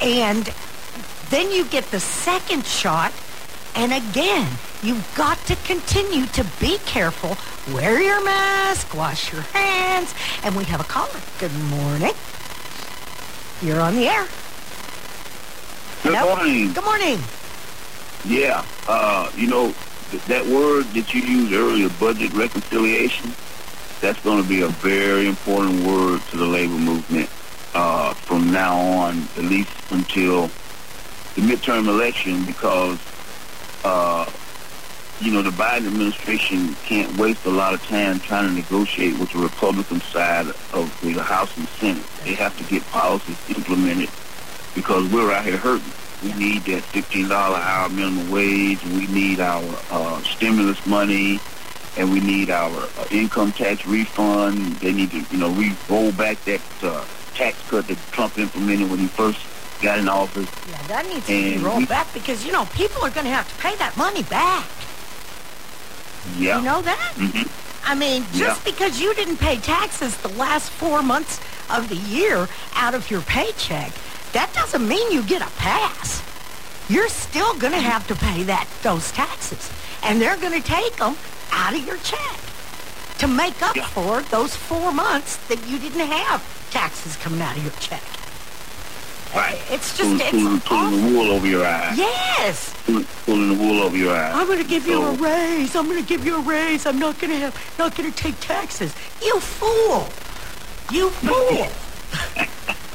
[0.00, 0.52] And
[1.30, 3.12] then you get the second shot,
[3.74, 4.48] and again,
[4.82, 7.36] you've got to continue to be careful.
[7.74, 10.14] Wear your mask, wash your hands,
[10.44, 11.20] and we have a caller.
[11.38, 12.12] Good morning.
[13.62, 14.26] You're on the air.
[16.02, 16.36] Good Hello?
[16.36, 16.72] morning.
[16.72, 17.18] Good morning.
[18.24, 19.74] Yeah, uh, you know,
[20.10, 23.32] th- that word that you used earlier, budget reconciliation,
[24.00, 27.30] that's going to be a very important word to the labor movement
[27.74, 30.48] uh, from now on, at least until
[31.36, 32.98] the midterm election, because,
[33.84, 34.30] uh,
[35.20, 39.30] you know, the Biden administration can't waste a lot of time trying to negotiate with
[39.32, 42.04] the Republican side of the House and Senate.
[42.24, 44.10] They have to get policies implemented
[44.74, 45.92] because we're out here hurting.
[46.24, 48.82] We need that $15 hour minimum wage.
[48.84, 51.40] We need our uh, stimulus money.
[51.96, 54.76] and we need our uh, income tax refund.
[54.76, 57.04] They need to, you know, we roll back that uh,
[57.34, 59.38] tax cut that Trump implemented when he first
[59.82, 60.48] got an office.
[60.70, 63.32] Yeah, that needs to be rolled we- back because, you know, people are going to
[63.32, 64.66] have to pay that money back.
[66.38, 66.58] Yeah.
[66.58, 67.12] You know that?
[67.16, 67.90] Mm-hmm.
[67.90, 72.48] I mean, just because you didn't pay taxes the last four months of the year
[72.76, 73.92] out of your paycheck,
[74.32, 76.22] that doesn't mean you get a pass.
[76.88, 79.70] You're still going to have to pay that those taxes,
[80.04, 81.16] and they're going to take them
[81.50, 82.38] out of your check
[83.18, 83.86] to make up Yeah.
[83.86, 88.02] for those four months that you didn't have taxes coming out of your check.
[89.34, 89.58] Right.
[89.70, 91.96] It's just Pulling, it's pulling, pulling the wool over your eyes.
[91.96, 92.74] Yes.
[92.84, 94.34] Pulling, pulling the wool over your eyes.
[94.34, 95.74] I'm going to give you a raise.
[95.74, 96.84] I'm going to give you a raise.
[96.84, 98.94] I'm not going to have, not going to take taxes.
[99.22, 100.06] You fool.
[100.94, 101.66] You fool.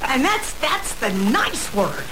[0.04, 2.04] and that's, that's the nice word.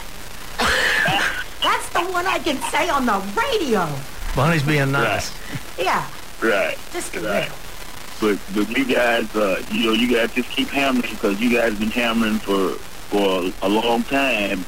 [1.62, 3.88] that's the one I can say on the radio.
[4.36, 5.32] Bonnie's being nice.
[5.78, 6.06] Yeah,
[6.42, 6.78] Right.
[6.92, 7.50] just a Right.
[7.50, 7.58] little.
[8.22, 11.78] But but you guys, uh, you know, you guys just keep hammering because you guys
[11.78, 12.76] been hammering for
[13.10, 14.66] for a long time,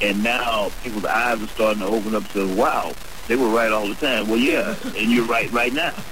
[0.00, 2.26] and now people's eyes are starting to open up.
[2.32, 2.92] To wow,
[3.28, 4.28] they were right all the time.
[4.28, 5.92] Well, yeah, and you're right right now.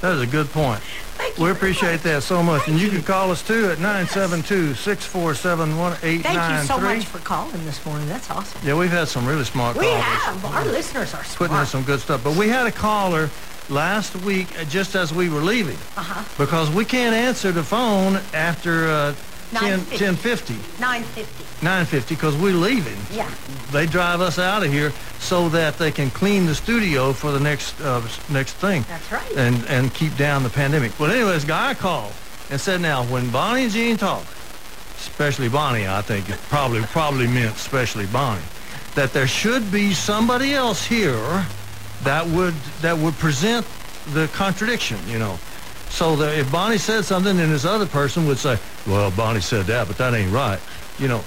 [0.00, 0.80] That is a good point.
[1.16, 2.02] Thank We very appreciate much.
[2.02, 2.68] that so much.
[2.68, 6.22] And you Thank can call us too at 972-647-1893.
[6.22, 8.06] Thank you so much for calling this morning.
[8.08, 8.60] That's awesome.
[8.66, 10.02] Yeah, we've had some really smart We callers.
[10.04, 10.44] have.
[10.44, 12.22] Our listeners are Putting in some good stuff.
[12.24, 13.30] But we had a caller
[13.70, 16.22] last week uh, just as we were leaving Uh-huh.
[16.38, 19.14] because we can't answer the phone after uh,
[19.54, 19.90] 10, 9:50.
[19.90, 21.44] 1050, 950.
[21.64, 22.96] 950 because we're leaving.
[23.12, 23.30] Yeah.
[23.72, 27.40] They drive us out of here so that they can clean the studio for the
[27.40, 28.84] next uh, next thing.
[28.88, 29.36] That's right.
[29.36, 30.98] And and keep down the pandemic.
[30.98, 32.12] Well, anyway, this guy called
[32.50, 34.24] and said, now when Bonnie and Gene talk,
[34.96, 38.42] especially Bonnie, I think it probably probably meant especially Bonnie,
[38.94, 41.46] that there should be somebody else here
[42.02, 43.66] that would that would present
[44.12, 45.38] the contradiction, you know.
[45.94, 49.66] So that if Bonnie said something, then this other person would say, "Well, Bonnie said
[49.66, 50.58] that, but that ain't right,"
[50.98, 51.22] you know.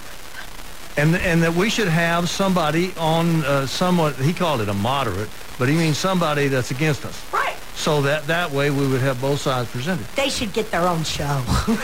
[0.98, 4.16] And and that we should have somebody on uh, somewhat.
[4.18, 7.16] He called it a moderate, but he means somebody that's against us.
[7.32, 7.56] Right.
[7.76, 10.06] So that that way we would have both sides presented.
[10.18, 11.44] They should get their own show.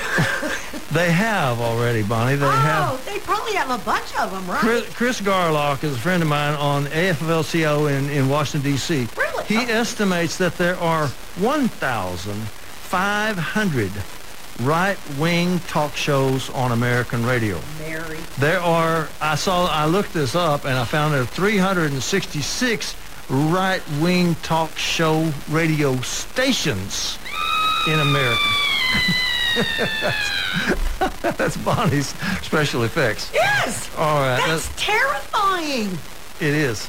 [0.92, 2.36] They have already, Bonnie.
[2.36, 2.92] They have.
[2.92, 4.60] oh, they probably have a bunch of them, right?
[4.60, 9.08] Chris, Chris Garlock is a friend of mine on AFL-CIO in, in Washington, D.C.
[9.18, 9.44] Really?
[9.46, 9.76] He Oh.
[9.76, 11.10] estimates that there are
[12.94, 13.92] 1,500
[14.62, 17.60] right-wing talk shows on American radio.
[17.80, 18.20] Mary.
[18.38, 22.96] There are, I saw, I looked this up and I found there are 366
[23.32, 27.18] right-wing talk show radio stations
[27.88, 28.50] in America.
[31.00, 32.10] that's, that's Bonnie's
[32.44, 33.32] special effects.
[33.34, 33.90] Yes.
[33.98, 34.38] All right.
[34.46, 35.98] That's terrifying.
[36.40, 36.88] It is.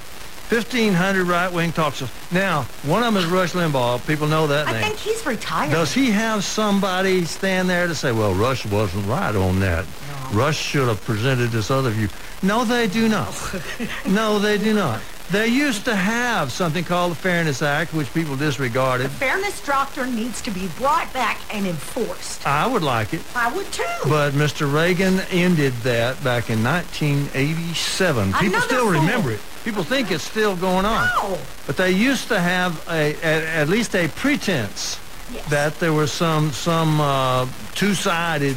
[0.55, 2.09] 1,500 right-wing talk shows.
[2.31, 4.07] Now, one of them is Rush Limbaugh.
[4.07, 4.85] People know that I name.
[4.85, 5.73] I think he's retired.
[5.73, 9.85] Does he have somebody stand there to say, well, Rush wasn't right on that?
[10.33, 12.09] Rush should have presented this other view.
[12.43, 13.35] No, they do not.
[14.07, 15.01] no, they do not.
[15.31, 19.07] They used to have something called the Fairness Act, which people disregarded.
[19.07, 22.47] The Fairness doctrine needs to be brought back and enforced.
[22.47, 23.23] I would like it.
[23.35, 23.83] I would too.
[24.05, 24.73] But Mr.
[24.73, 28.35] Reagan ended that back in 1987.
[28.35, 29.01] People still fool.
[29.01, 29.41] remember it.
[29.65, 31.09] People think it's still going on.
[31.23, 31.39] No.
[31.67, 35.01] But they used to have a, at, at least a pretense
[35.33, 35.49] Yes.
[35.49, 38.57] that there was some some uh, two-sided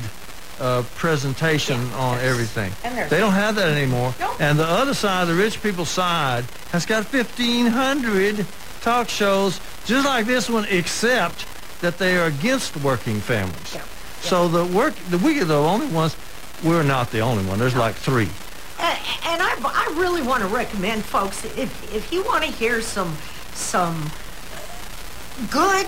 [0.60, 2.26] uh, presentation Yeah, on yes.
[2.26, 2.72] everything.
[3.10, 4.14] They don't have that anymore.
[4.20, 4.42] Nope.
[4.42, 6.44] And the other side, the rich people's side,
[6.74, 8.46] has got 1,500
[8.82, 11.46] talk shows just like this one, except
[11.80, 13.74] that they are against working families.
[13.74, 13.84] Yeah.
[14.20, 16.18] So the work, the we are the only ones.
[16.66, 17.60] We're not the only one.
[17.60, 18.30] There's like three.
[18.80, 23.16] And, I, I really want to recommend folks if if you want to hear some
[23.54, 24.12] some
[25.50, 25.88] good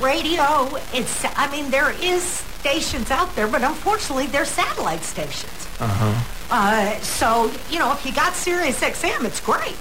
[0.00, 5.68] radio, it's I mean there is stations out there, but unfortunately they're satellite stations.
[5.78, 6.22] Uh-huh.
[6.50, 9.76] Uh, so you know if you got Sirius XM, it's great.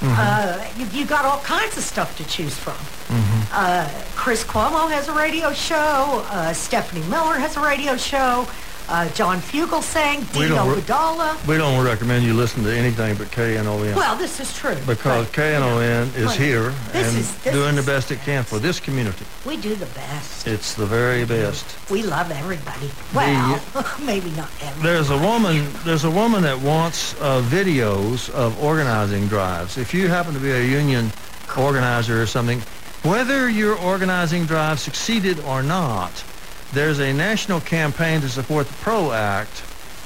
[0.00, 0.14] Mm-hmm.
[0.16, 2.72] Uh, you, you got all kinds of stuff to choose from.
[2.72, 3.52] Mm-hmm.
[3.52, 6.24] Uh, Chris Cuomo has a radio show.
[6.30, 8.46] Uh, Stephanie Miller has a radio show.
[8.90, 13.94] Uh, John Fugelsang, We Dino re- We don't recommend you listen to anything but KNON.
[13.94, 14.74] Well, this is true.
[14.84, 18.58] because but, KNON you know, is here and is- doing the best it can for
[18.58, 19.24] this community.
[19.46, 20.48] We do the best.
[20.48, 21.64] It's the very best.
[21.88, 22.90] We love everybody.
[23.14, 23.62] Well,
[24.02, 24.82] maybe not everybody.
[24.82, 25.68] There's a woman.
[25.84, 29.78] There's a woman that wants uh, videos of organizing drives.
[29.78, 31.12] If you happen to be a union
[31.56, 32.60] organizer or something,
[33.02, 36.24] whether your organizing drive succeeded or not,
[36.72, 39.62] there's a national campaign to support the PRO Act,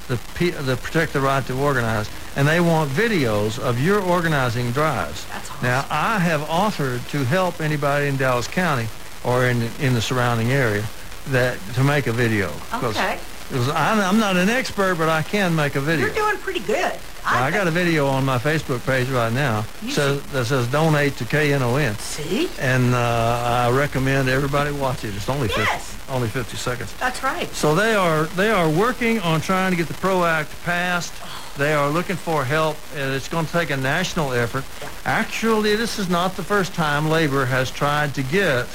[0.08, 4.70] the, P, the Protect the Right to Organize, and they want videos of your organizing
[4.72, 5.26] drives.
[5.26, 5.62] That's awesome.
[5.64, 8.88] Now, I have offered to help anybody in Dallas County
[9.24, 10.84] or in in the surrounding area
[11.28, 12.52] that to make a video.
[12.74, 13.18] Okay.
[13.52, 16.06] I'm, I'm not an expert, but I can make a video.
[16.06, 16.92] You're doing pretty good.
[17.26, 21.24] I, got a video on my Facebook page right now says, that says donate to
[21.24, 21.96] KNON.
[21.98, 22.50] See?
[22.58, 25.14] And uh, I recommend everybody watch it.
[25.14, 25.93] It's only 50, Yes.
[26.08, 26.92] Only 50 seconds.
[26.98, 27.48] That's right.
[27.50, 31.12] So they are they are working on trying to get the PRO Act passed.
[31.56, 34.64] They are looking for help, and it's going to take a national effort.
[35.04, 38.66] Actually, this is not the first time labor has tried to get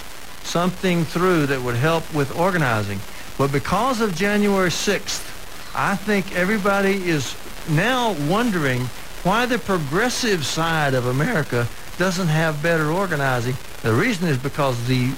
[0.44, 3.00] something through that would help with organizing.
[3.38, 7.36] But because of January 6th, I think everybody is
[7.70, 8.82] now wondering
[9.24, 11.68] why the progressive side of America
[11.98, 13.56] doesn't have better organizing.
[13.84, 15.12] The reason is because the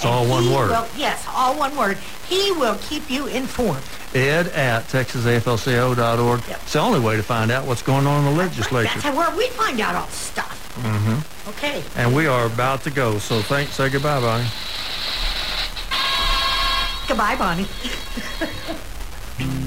[0.00, 0.70] It's all one word.
[0.70, 1.98] Will, yes, all one word.
[2.26, 3.82] He will keep you informed.
[4.14, 6.40] Ed at texasaflcio.org.
[6.48, 6.60] Yep.
[6.62, 8.98] It's the only way to find out what's going on in the legislature.
[8.98, 10.74] That's where we find out all the stuff.
[10.82, 11.50] Mm-hmm.
[11.50, 11.84] Okay.
[11.96, 13.18] And we are about to go.
[13.18, 13.74] So thanks.
[13.74, 14.48] Say goodbye, Bonnie.
[17.06, 17.66] Goodbye, Bonnie.